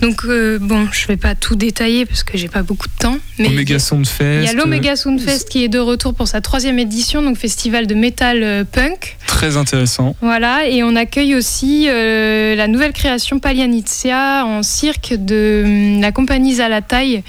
[0.00, 0.26] donc,
[0.60, 3.18] bon, je vais pas tout détailler parce que j'ai pas beaucoup de temps.
[3.38, 4.40] Mais Omega Soundfest.
[4.42, 7.86] il y a l'Omega Soundfest qui est de retour pour sa troisième édition, donc festival
[7.86, 9.16] de métal euh, punk.
[9.26, 10.14] Très intéressant.
[10.20, 16.12] Voilà, et on accueille aussi euh, la nouvelle création Palianizia en cirque de hum, la
[16.12, 17.22] compagnie Zalataï,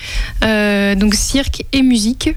[0.44, 2.30] euh, donc cirque et musique,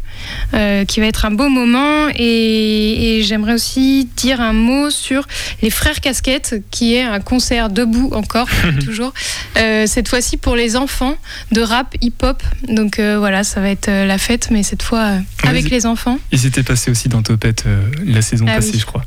[0.54, 2.08] euh, qui va être un beau moment.
[2.14, 5.26] Et, et j'aimerais aussi dire un mot sur
[5.62, 8.48] les Frères Casquettes, qui est un concert debout encore,
[8.84, 9.12] toujours,
[9.54, 11.16] cette fois-ci pour les enfants
[11.52, 12.42] de rap hip-hop.
[12.68, 16.18] Donc voilà, ça va être la fête, mais cette fois avec les enfants.
[16.32, 17.22] Ils étaient passés aussi dans
[17.66, 18.78] Euh, la saison Ah passée, oui.
[18.80, 19.04] je crois.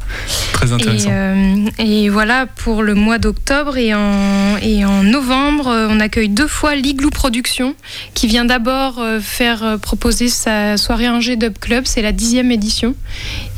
[0.54, 1.10] Très Et, intéressant.
[1.12, 6.30] euh, et voilà pour le mois d'octobre et en, et en novembre, euh, on accueille
[6.30, 7.76] deux fois l'Igloo Production
[8.14, 12.96] qui vient d'abord faire proposer sa soirée Angers Dub Club, c'est la dixième édition,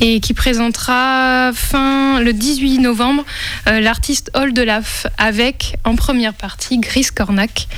[0.00, 3.24] et qui présentera fin le 18 novembre
[3.66, 7.68] l'artiste de Laf avec en première partie Gris Cornac.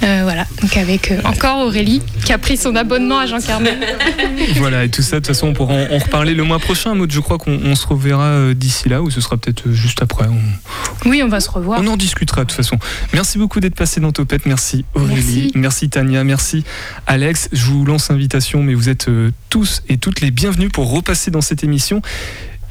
[0.00, 3.76] Voilà, donc avec encore Aurélie qui a pris son abonnement à Jean Carmet.
[4.56, 6.94] Voilà, et tout ça, de toute façon, on pourra en, en reparler le mois prochain.
[6.94, 9.72] Maud, je crois qu'on on se reverra euh, d'ici là, ou ce sera peut-être euh,
[9.72, 10.26] juste après.
[10.26, 11.80] On, Oui, on va se revoir.
[11.82, 12.78] on en discutera de toute façon.
[13.12, 14.46] Merci beaucoup d'être passé dans Topette.
[14.46, 15.52] Merci Aurélie.
[15.54, 15.88] Merci.
[15.90, 16.24] Tania.
[16.24, 16.64] Merci
[17.06, 17.48] Alex.
[17.52, 21.30] Je vous lance l'invitation, mais vous êtes euh, tous et toutes les bienvenus pour repasser
[21.30, 22.02] dans cette émission.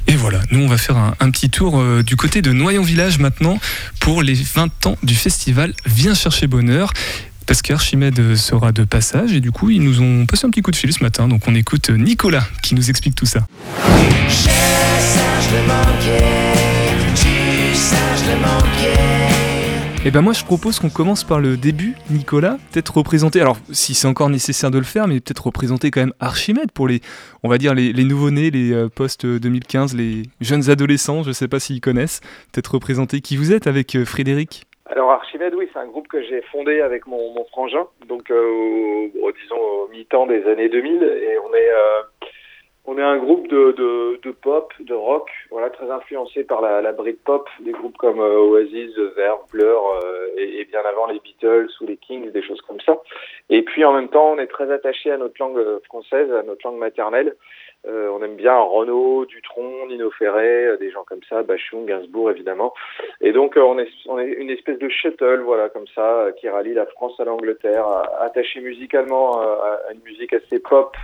[0.08, 2.82] Et voilà, nous on va faire un, un petit tour euh, du côté de Noyon
[2.82, 3.58] Village maintenant
[4.00, 6.92] pour les 20 ans du festival Viens chercher bonheur.
[7.46, 10.70] Parce qu'Archimède sera de passage et du coup ils nous ont passé un petit coup
[10.70, 11.28] de fil ce matin.
[11.28, 13.46] Donc on écoute Nicolas qui nous explique tout ça.
[20.04, 23.94] Et ben moi je propose qu'on commence par le début, Nicolas, peut-être représenter, alors si
[23.94, 27.00] c'est encore nécessaire de le faire, mais peut-être représenter quand même Archimède pour les,
[27.44, 31.60] on va dire les, les nouveau-nés, les euh, post-2015, les jeunes adolescents, je sais pas
[31.60, 32.20] s'ils connaissent,
[32.50, 34.66] peut-être représenter qui vous êtes avec euh, Frédéric.
[34.94, 39.08] Alors Archimède, oui, c'est un groupe que j'ai fondé avec mon, frangin, donc euh,
[39.40, 42.02] disons au mi-temps des années 2000, et on est euh,
[42.84, 43.72] on est un groupe de,
[44.22, 48.40] de, pop, de rock, voilà, très influencé par la, la Britpop, des groupes comme euh,
[48.40, 49.80] Oasis, The Verve, Blur,
[50.36, 52.98] et, et bien avant les Beatles ou les Kings, des choses comme ça.
[53.48, 56.66] Et puis en même temps, on est très attaché à notre langue française, à notre
[56.66, 57.34] langue maternelle.
[57.86, 62.30] Euh, on aime bien Renaud, Dutronc, Nino Ferret, euh, des gens comme ça, Bachung, Gainsbourg
[62.30, 62.72] évidemment.
[63.20, 66.48] Et donc euh, on, est, on est une espèce de shuttle, voilà, comme ça, qui
[66.48, 67.84] rallie la France à l'Angleterre,
[68.20, 70.94] attaché musicalement à, à une musique assez pop,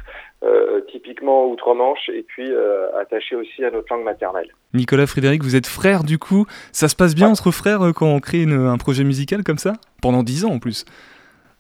[0.44, 2.48] euh, typiquement outre-Manche, et puis
[2.96, 4.48] attaché aussi à notre langue maternelle.
[4.72, 8.20] Nicolas, Frédéric, vous êtes frères du coup, ça se passe bien entre frères quand on
[8.20, 9.72] crée une- un projet musical comme ça?
[10.00, 10.84] Pendant 10 ans en plus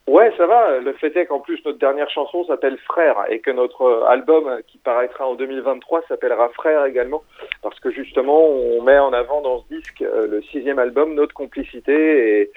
[0.08, 0.78] Ouais, ça va.
[0.78, 4.78] Le fait est qu'en plus, notre dernière chanson s'appelle Frère et que notre album qui
[4.78, 7.22] paraîtra en 2023 s'appellera Frère également
[7.62, 11.34] parce que justement, on met en avant dans ce disque euh, le sixième album, notre
[11.34, 12.50] complicité et,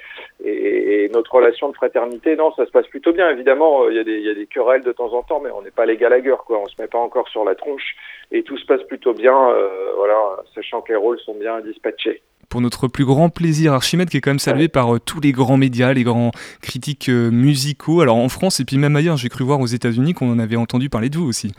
[0.46, 2.38] et, et, notre relation de fraternité.
[2.38, 3.30] Non, ça se passe plutôt bien.
[3.30, 5.52] Évidemment, il y, a des, il y a des querelles de temps en temps, mais
[5.52, 6.60] on n'est pas les Gallagher, quoi.
[6.60, 7.98] On se met pas encore sur la tronche
[8.32, 12.22] et tout se passe plutôt bien, euh, voilà, sachant que les rôles sont bien dispatchés
[12.52, 13.74] pour notre plus grand plaisir.
[13.74, 16.32] Archimède qui est quand même salué par euh, tous les grands médias, les grands
[16.62, 18.02] critiques euh, musicaux.
[18.02, 20.58] Alors en France et puis même ailleurs, j'ai cru voir aux États-Unis qu'on en avait
[20.58, 21.54] entendu parler de vous aussi.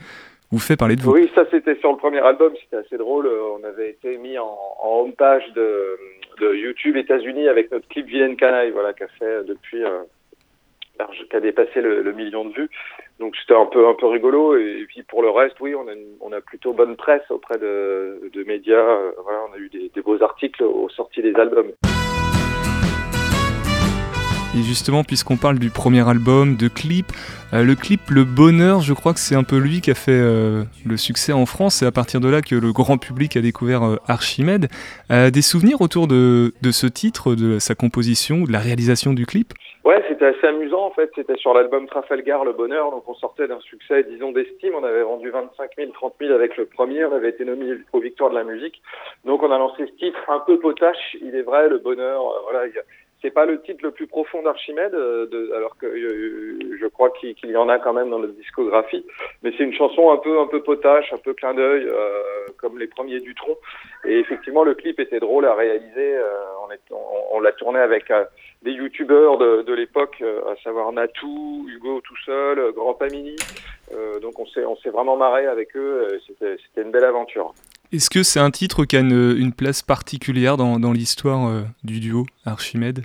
[0.51, 1.11] Vous fait parler de vous.
[1.11, 3.27] Oui, ça c'était sur le premier album, c'était assez drôle.
[3.27, 5.97] On avait été mis en, en home page de,
[6.39, 9.83] de YouTube États-Unis avec notre clip Vilaine Canaille, voilà, qu'a fait depuis.
[9.83, 10.03] Euh,
[11.29, 12.69] qui a dépassé le, le, million de vues.
[13.19, 14.57] Donc c'était un peu un peu rigolo.
[14.57, 17.57] Et, puis pour le reste, oui, on a, une, on a plutôt bonne presse auprès
[17.57, 18.97] de, de médias.
[19.23, 21.71] Voilà, on a eu des, des beaux articles aux sorties des albums.
[24.55, 27.07] Et justement, puisqu'on parle du premier album, de clip,
[27.53, 30.11] euh, le clip Le Bonheur, je crois que c'est un peu lui qui a fait
[30.11, 31.77] euh, le succès en France.
[31.79, 34.67] C'est à partir de là que le grand public a découvert euh, Archimède.
[35.09, 39.53] des souvenirs autour de, ce titre, de sa composition, de la réalisation du clip?
[39.83, 41.09] Ouais, c'était assez amusant en fait.
[41.15, 42.91] C'était sur l'album Trafalgar, Le Bonheur.
[42.91, 44.75] Donc on sortait d'un succès, disons, d'estime.
[44.75, 47.03] On avait vendu 25 000, 30 000 avec le premier.
[47.05, 48.83] On avait été nommé aux Victoires de la musique.
[49.25, 51.17] Donc on a lancé ce titre un peu potache.
[51.21, 52.21] Il est vrai, Le Bonheur.
[52.51, 52.67] voilà,
[53.23, 57.35] c'est pas le titre le plus profond d'Archimède, euh, alors que euh, je crois qu'il
[57.45, 59.05] y en a quand même dans notre discographie.
[59.41, 62.21] Mais c'est une chanson un peu un peu potache, un peu clin d'œil, euh,
[62.57, 63.57] comme les premiers du tronc.
[64.03, 66.19] Et effectivement, le clip était drôle à réaliser.
[66.67, 68.11] on, est, on, on l'a tourné avec
[68.61, 73.37] des youtubeurs de, de l'époque, à savoir Natou, Hugo tout seul, Grand Pamini.
[74.21, 76.19] donc on s'est on s'est vraiment marré avec eux.
[76.27, 77.53] C'était une belle aventure.
[77.93, 83.03] Est-ce que c'est un titre qui a une, place particulière dans, l'histoire du duo Archimède?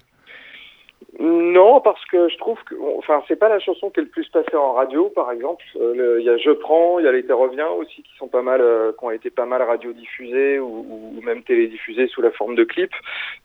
[1.20, 4.28] Non, parce que je trouve que, enfin, c'est pas la chanson qui est le plus
[4.28, 5.62] passée en radio, par exemple.
[5.74, 8.62] Il y a Je prends, il y a L'été revient aussi, qui sont pas mal,
[8.62, 12.64] euh, qui ont été pas mal radiodiffusés ou, ou même télédiffusés sous la forme de
[12.64, 12.95] clips.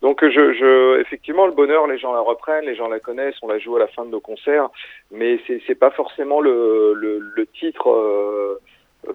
[0.01, 3.59] Donc, je, effectivement, le bonheur, les gens la reprennent, les gens la connaissent, on la
[3.59, 4.69] joue à la fin de nos concerts,
[5.11, 7.89] mais c'est, pas forcément le, titre.
[7.89, 8.61] Euh,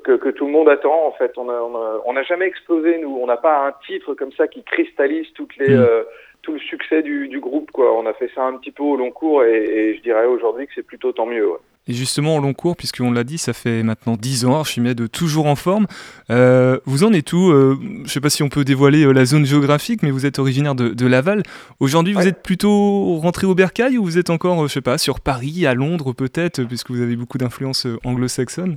[0.04, 1.06] que, que, tout le monde attend.
[1.06, 3.18] En fait, on a, on a, jamais explosé nous.
[3.20, 5.80] On n'a pas un titre comme ça qui cristallise toutes les, mmh.
[5.80, 6.02] euh,
[6.42, 7.70] tout le succès du, du, groupe.
[7.70, 7.96] Quoi.
[7.96, 10.66] On a fait ça un petit peu au long cours et, et je dirais aujourd'hui
[10.66, 11.48] que c'est plutôt tant mieux.
[11.48, 11.58] Ouais.
[11.88, 15.46] Et justement, au long cours, puisqu'on l'a dit, ça fait maintenant 10 ans, Archimède toujours
[15.46, 15.86] en forme.
[16.30, 19.24] Euh, vous en êtes où euh, Je ne sais pas si on peut dévoiler la
[19.24, 21.42] zone géographique, mais vous êtes originaire de, de Laval.
[21.80, 25.20] Aujourd'hui, vous êtes plutôt rentré au Bercail ou vous êtes encore, je sais pas, sur
[25.20, 28.76] Paris, à Londres peut-être, puisque vous avez beaucoup d'influence anglo-saxonne?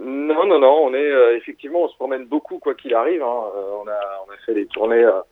[0.00, 3.22] Non, non, non, on est euh, effectivement, on se promène beaucoup quoi qu'il arrive.
[3.22, 3.42] Hein.
[3.56, 5.24] Euh, on, a, on a fait des tournées à,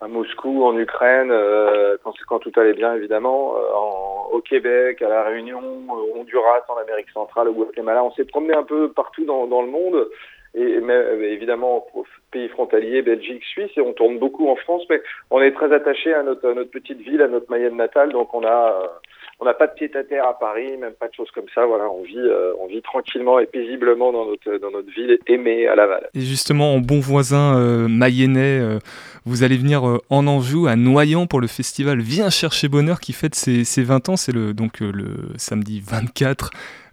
[0.00, 1.96] à Moscou, en Ukraine, euh,
[2.28, 7.10] quand, tout allait bien évidemment, en, au Québec, à la Réunion, au Honduras, en Amérique
[7.10, 8.04] centrale, au Guatemala.
[8.04, 10.08] On s'est promené un peu partout dans, dans le monde
[10.54, 11.86] et même, évidemment
[12.30, 16.14] pays frontaliers, Belgique, Suisse, et on tourne beaucoup en France, mais on est très attaché
[16.14, 19.00] à notre, à notre petite ville, à notre Mayenne natale, donc on a
[19.38, 21.66] on n'a pas de pied à terre à Paris, même pas de choses comme ça.
[21.66, 25.66] Voilà, on vit, euh, on vit tranquillement et paisiblement dans notre, dans notre ville aimée
[25.66, 26.08] à Laval.
[26.14, 28.78] Et justement, en bon voisin euh, mayennais, euh,
[29.26, 33.34] vous allez venir en Anjou, à Noyant, pour le festival Viens chercher bonheur qui fête
[33.34, 34.16] ses, ses 20 ans.
[34.16, 36.50] C'est le, donc le samedi 24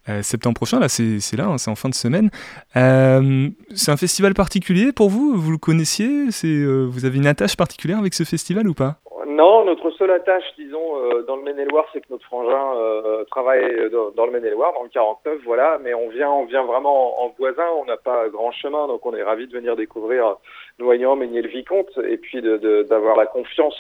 [0.10, 0.82] euh, septembre prochain.
[0.82, 2.30] Là, c'est là, hein, c'est en fin de semaine.
[2.74, 5.34] C'est un festival particulier pour vous?
[5.38, 6.28] Vous le connaissiez?
[6.44, 9.00] Euh, Vous avez une attache particulière avec ce festival ou pas?
[9.34, 13.90] Non, notre seule attache, disons, euh, dans le Maine-et-Loire, c'est que notre frangin euh, travaille
[13.92, 15.80] dans, le Maine-et-Loire, dans le 49, voilà.
[15.84, 17.66] Mais on vient, on vient vraiment en, voisin.
[17.78, 20.38] On n'a pas grand chemin, donc on est ravis de venir découvrir
[20.80, 23.76] Noyant, Méniel-Vicomte, et puis d'avoir la confiance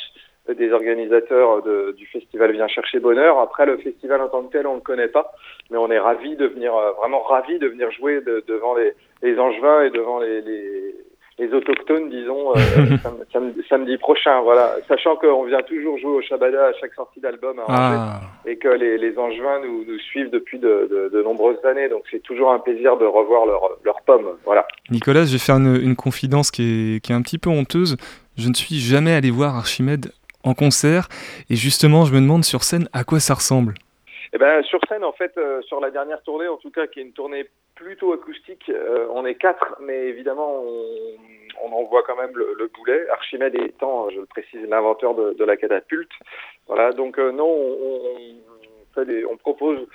[0.50, 3.40] des organisateurs de, du festival Viens chercher bonheur.
[3.40, 5.34] Après, le festival en tant que tel, on ne le connaît pas,
[5.70, 9.40] mais on est ravis de venir, vraiment ravis de venir jouer de, devant les, les
[9.40, 10.96] Angevins et devant les, les,
[11.40, 12.98] les autochtones, disons, euh,
[13.34, 14.42] samedi, samedi, prochain.
[14.42, 18.22] Voilà, sachant qu'on vient toujours jouer au Shabada à chaque sortie d'album à ah.
[18.46, 21.90] et que les, les Angevins nous, nous suivent depuis de, de, de, nombreuses années.
[21.90, 24.38] Donc c'est toujours un plaisir de revoir leurs leur pommes.
[24.46, 24.68] Voilà.
[24.92, 27.98] Nicolas, je vais faire une, une confidence qui est, qui est un petit peu honteuse.
[28.38, 30.12] Je ne suis jamais allé voir Archimède
[30.44, 31.08] en concert.
[31.50, 33.74] Et justement, je me demande sur scène à quoi ça ressemble.
[34.34, 37.00] Eh ben, sur scène, en fait, euh, sur la dernière tournée, en tout cas, qui
[37.00, 37.46] est une tournée
[37.84, 41.16] plutôt acoustique, euh, on est quatre, mais évidemment, on,
[41.64, 43.08] on en voit quand même le, le, boulet.
[43.10, 46.12] Archimède étant, je le précise, l'inventeur de, la catapulte.
[46.68, 47.48] Voilà, donc euh, non,
[48.98, 49.88] on propose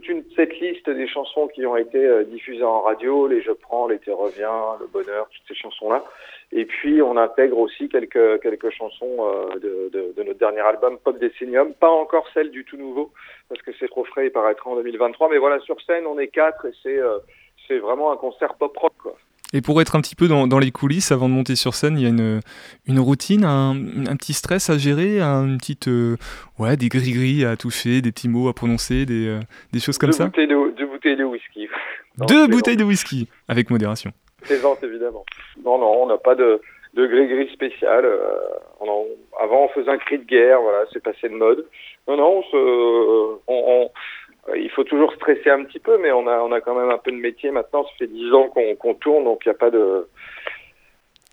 [0.00, 3.86] toute cette liste des chansons qui ont été euh, diffusées en radio, les Je prends,
[3.86, 6.04] l'été revient, le bonheur, toutes ces chansons-là.
[6.52, 11.74] Et puis on intègre aussi quelques quelques chansons euh, de, notre dernier album Pop Decennium,
[11.74, 13.12] pas encore celle du tout nouveau
[13.48, 15.28] parce que c'est trop frais, il paraîtra en 2023.
[15.30, 17.18] Mais voilà, sur scène on est quatre et c'est euh,
[17.66, 19.16] c'est vraiment un concert pop rock quoi.
[19.52, 21.96] Et pour être un petit peu dans, dans, les coulisses, avant de monter sur scène,
[21.98, 22.40] il y a une,
[22.86, 23.72] une routine, un,
[24.08, 26.16] un petit stress à gérer, une petite, euh,
[26.58, 29.40] ouais, des gris-gris à toucher, des petits mots à prononcer, des, euh,
[29.72, 30.24] des choses comme deux ça.
[30.26, 31.68] Bouteilles de, deux bouteilles de whisky.
[32.16, 34.12] Non, deux bouteilles de whisky, avec modération.
[34.42, 35.24] Plaisante, évidemment.
[35.64, 36.60] Non, non, on n'a pas de,
[36.94, 38.04] de gris-gris spécial.
[38.04, 38.38] Euh,
[38.78, 39.04] on en,
[39.42, 41.66] avant, on faisait un cri de guerre, voilà, c'est passé de mode.
[42.06, 43.90] Non, non, on se, on, on
[44.56, 46.98] il faut toujours stresser un petit peu, mais on a, on a quand même un
[46.98, 47.84] peu de métier maintenant.
[47.84, 50.06] Ça fait dix ans qu'on qu tourne, donc il n'y a pas de,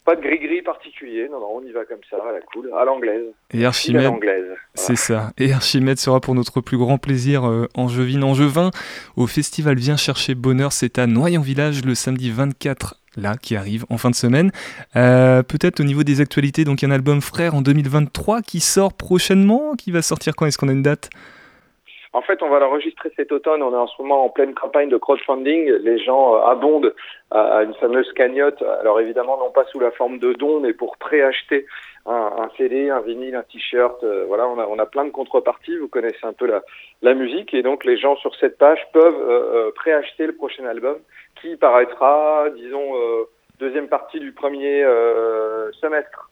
[0.06, 1.28] pas de gris-gris particulier.
[1.30, 3.26] Non, non, on y va comme ça, à la cool, à l'anglaise.
[3.54, 4.56] Et Archimède, voilà.
[4.74, 5.32] c'est ça.
[5.38, 8.72] Et Archimède sera pour notre plus grand plaisir euh, angevin, angevin,
[9.16, 10.72] au festival Viens chercher bonheur.
[10.72, 14.52] C'est à Noyon-Village le samedi 24 là qui arrive en fin de semaine.
[14.96, 19.74] Euh, Peut-être au niveau des actualités, donc un album Frère en 2023 qui sort prochainement,
[19.76, 20.46] qui va sortir quand?
[20.46, 21.10] Est-ce qu'on a une date?
[22.14, 23.64] En fait, on va l'enregistrer cet automne.
[23.64, 25.72] On est en ce moment en pleine campagne de crowdfunding.
[25.82, 26.94] Les gens euh, abondent
[27.32, 28.62] à une fameuse cagnotte.
[28.62, 31.66] Alors évidemment, non pas sous la forme de dons, mais pour préacheter
[32.06, 34.04] un, un CD, un vinyle, un t-shirt.
[34.04, 35.78] Euh, voilà, on a, on a plein de contreparties.
[35.78, 36.62] Vous connaissez un peu la,
[37.02, 37.54] la musique.
[37.54, 40.98] Et donc, les gens sur cette page peuvent euh, euh préacheter le prochain album
[41.40, 43.24] qui paraîtra, disons, euh,
[43.60, 44.84] deuxième partie du premier
[45.80, 46.30] semestre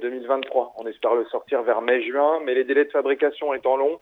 [0.00, 0.74] 2023.
[0.78, 4.00] On espère le sortir vers mai-juin, mais les délais de fabrication étant longs,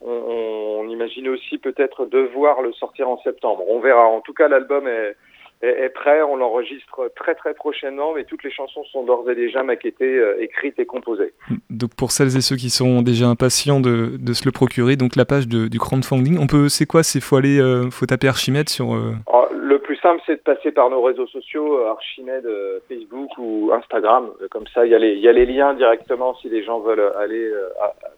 [0.00, 3.64] on, on imagine aussi peut-être devoir le sortir en septembre.
[3.68, 4.06] On verra.
[4.06, 5.16] En tout cas, l'album est,
[5.62, 6.22] est, est, prêt.
[6.22, 10.42] On l'enregistre très très prochainement, mais toutes les chansons sont d'ores et déjà maquettées, euh,
[10.42, 11.32] écrites et composées.
[11.70, 15.16] Donc pour celles et ceux qui sont déjà impatients de, de se le procurer, donc
[15.16, 17.02] la page de, du crowdfunding, on peut, c'est quoi?
[17.02, 18.94] C'est faut aller, euh, faut taper Archimède sur.
[18.94, 19.14] Euh...
[19.52, 24.28] Le plus simple, c'est de passer par nos réseaux sociaux, Archimède, euh, Facebook ou Instagram.
[24.50, 27.70] Comme ça, il y, a les, liens directement si les gens veulent aller euh,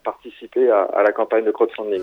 [0.02, 2.02] participer à, la campagne de crowdfunding.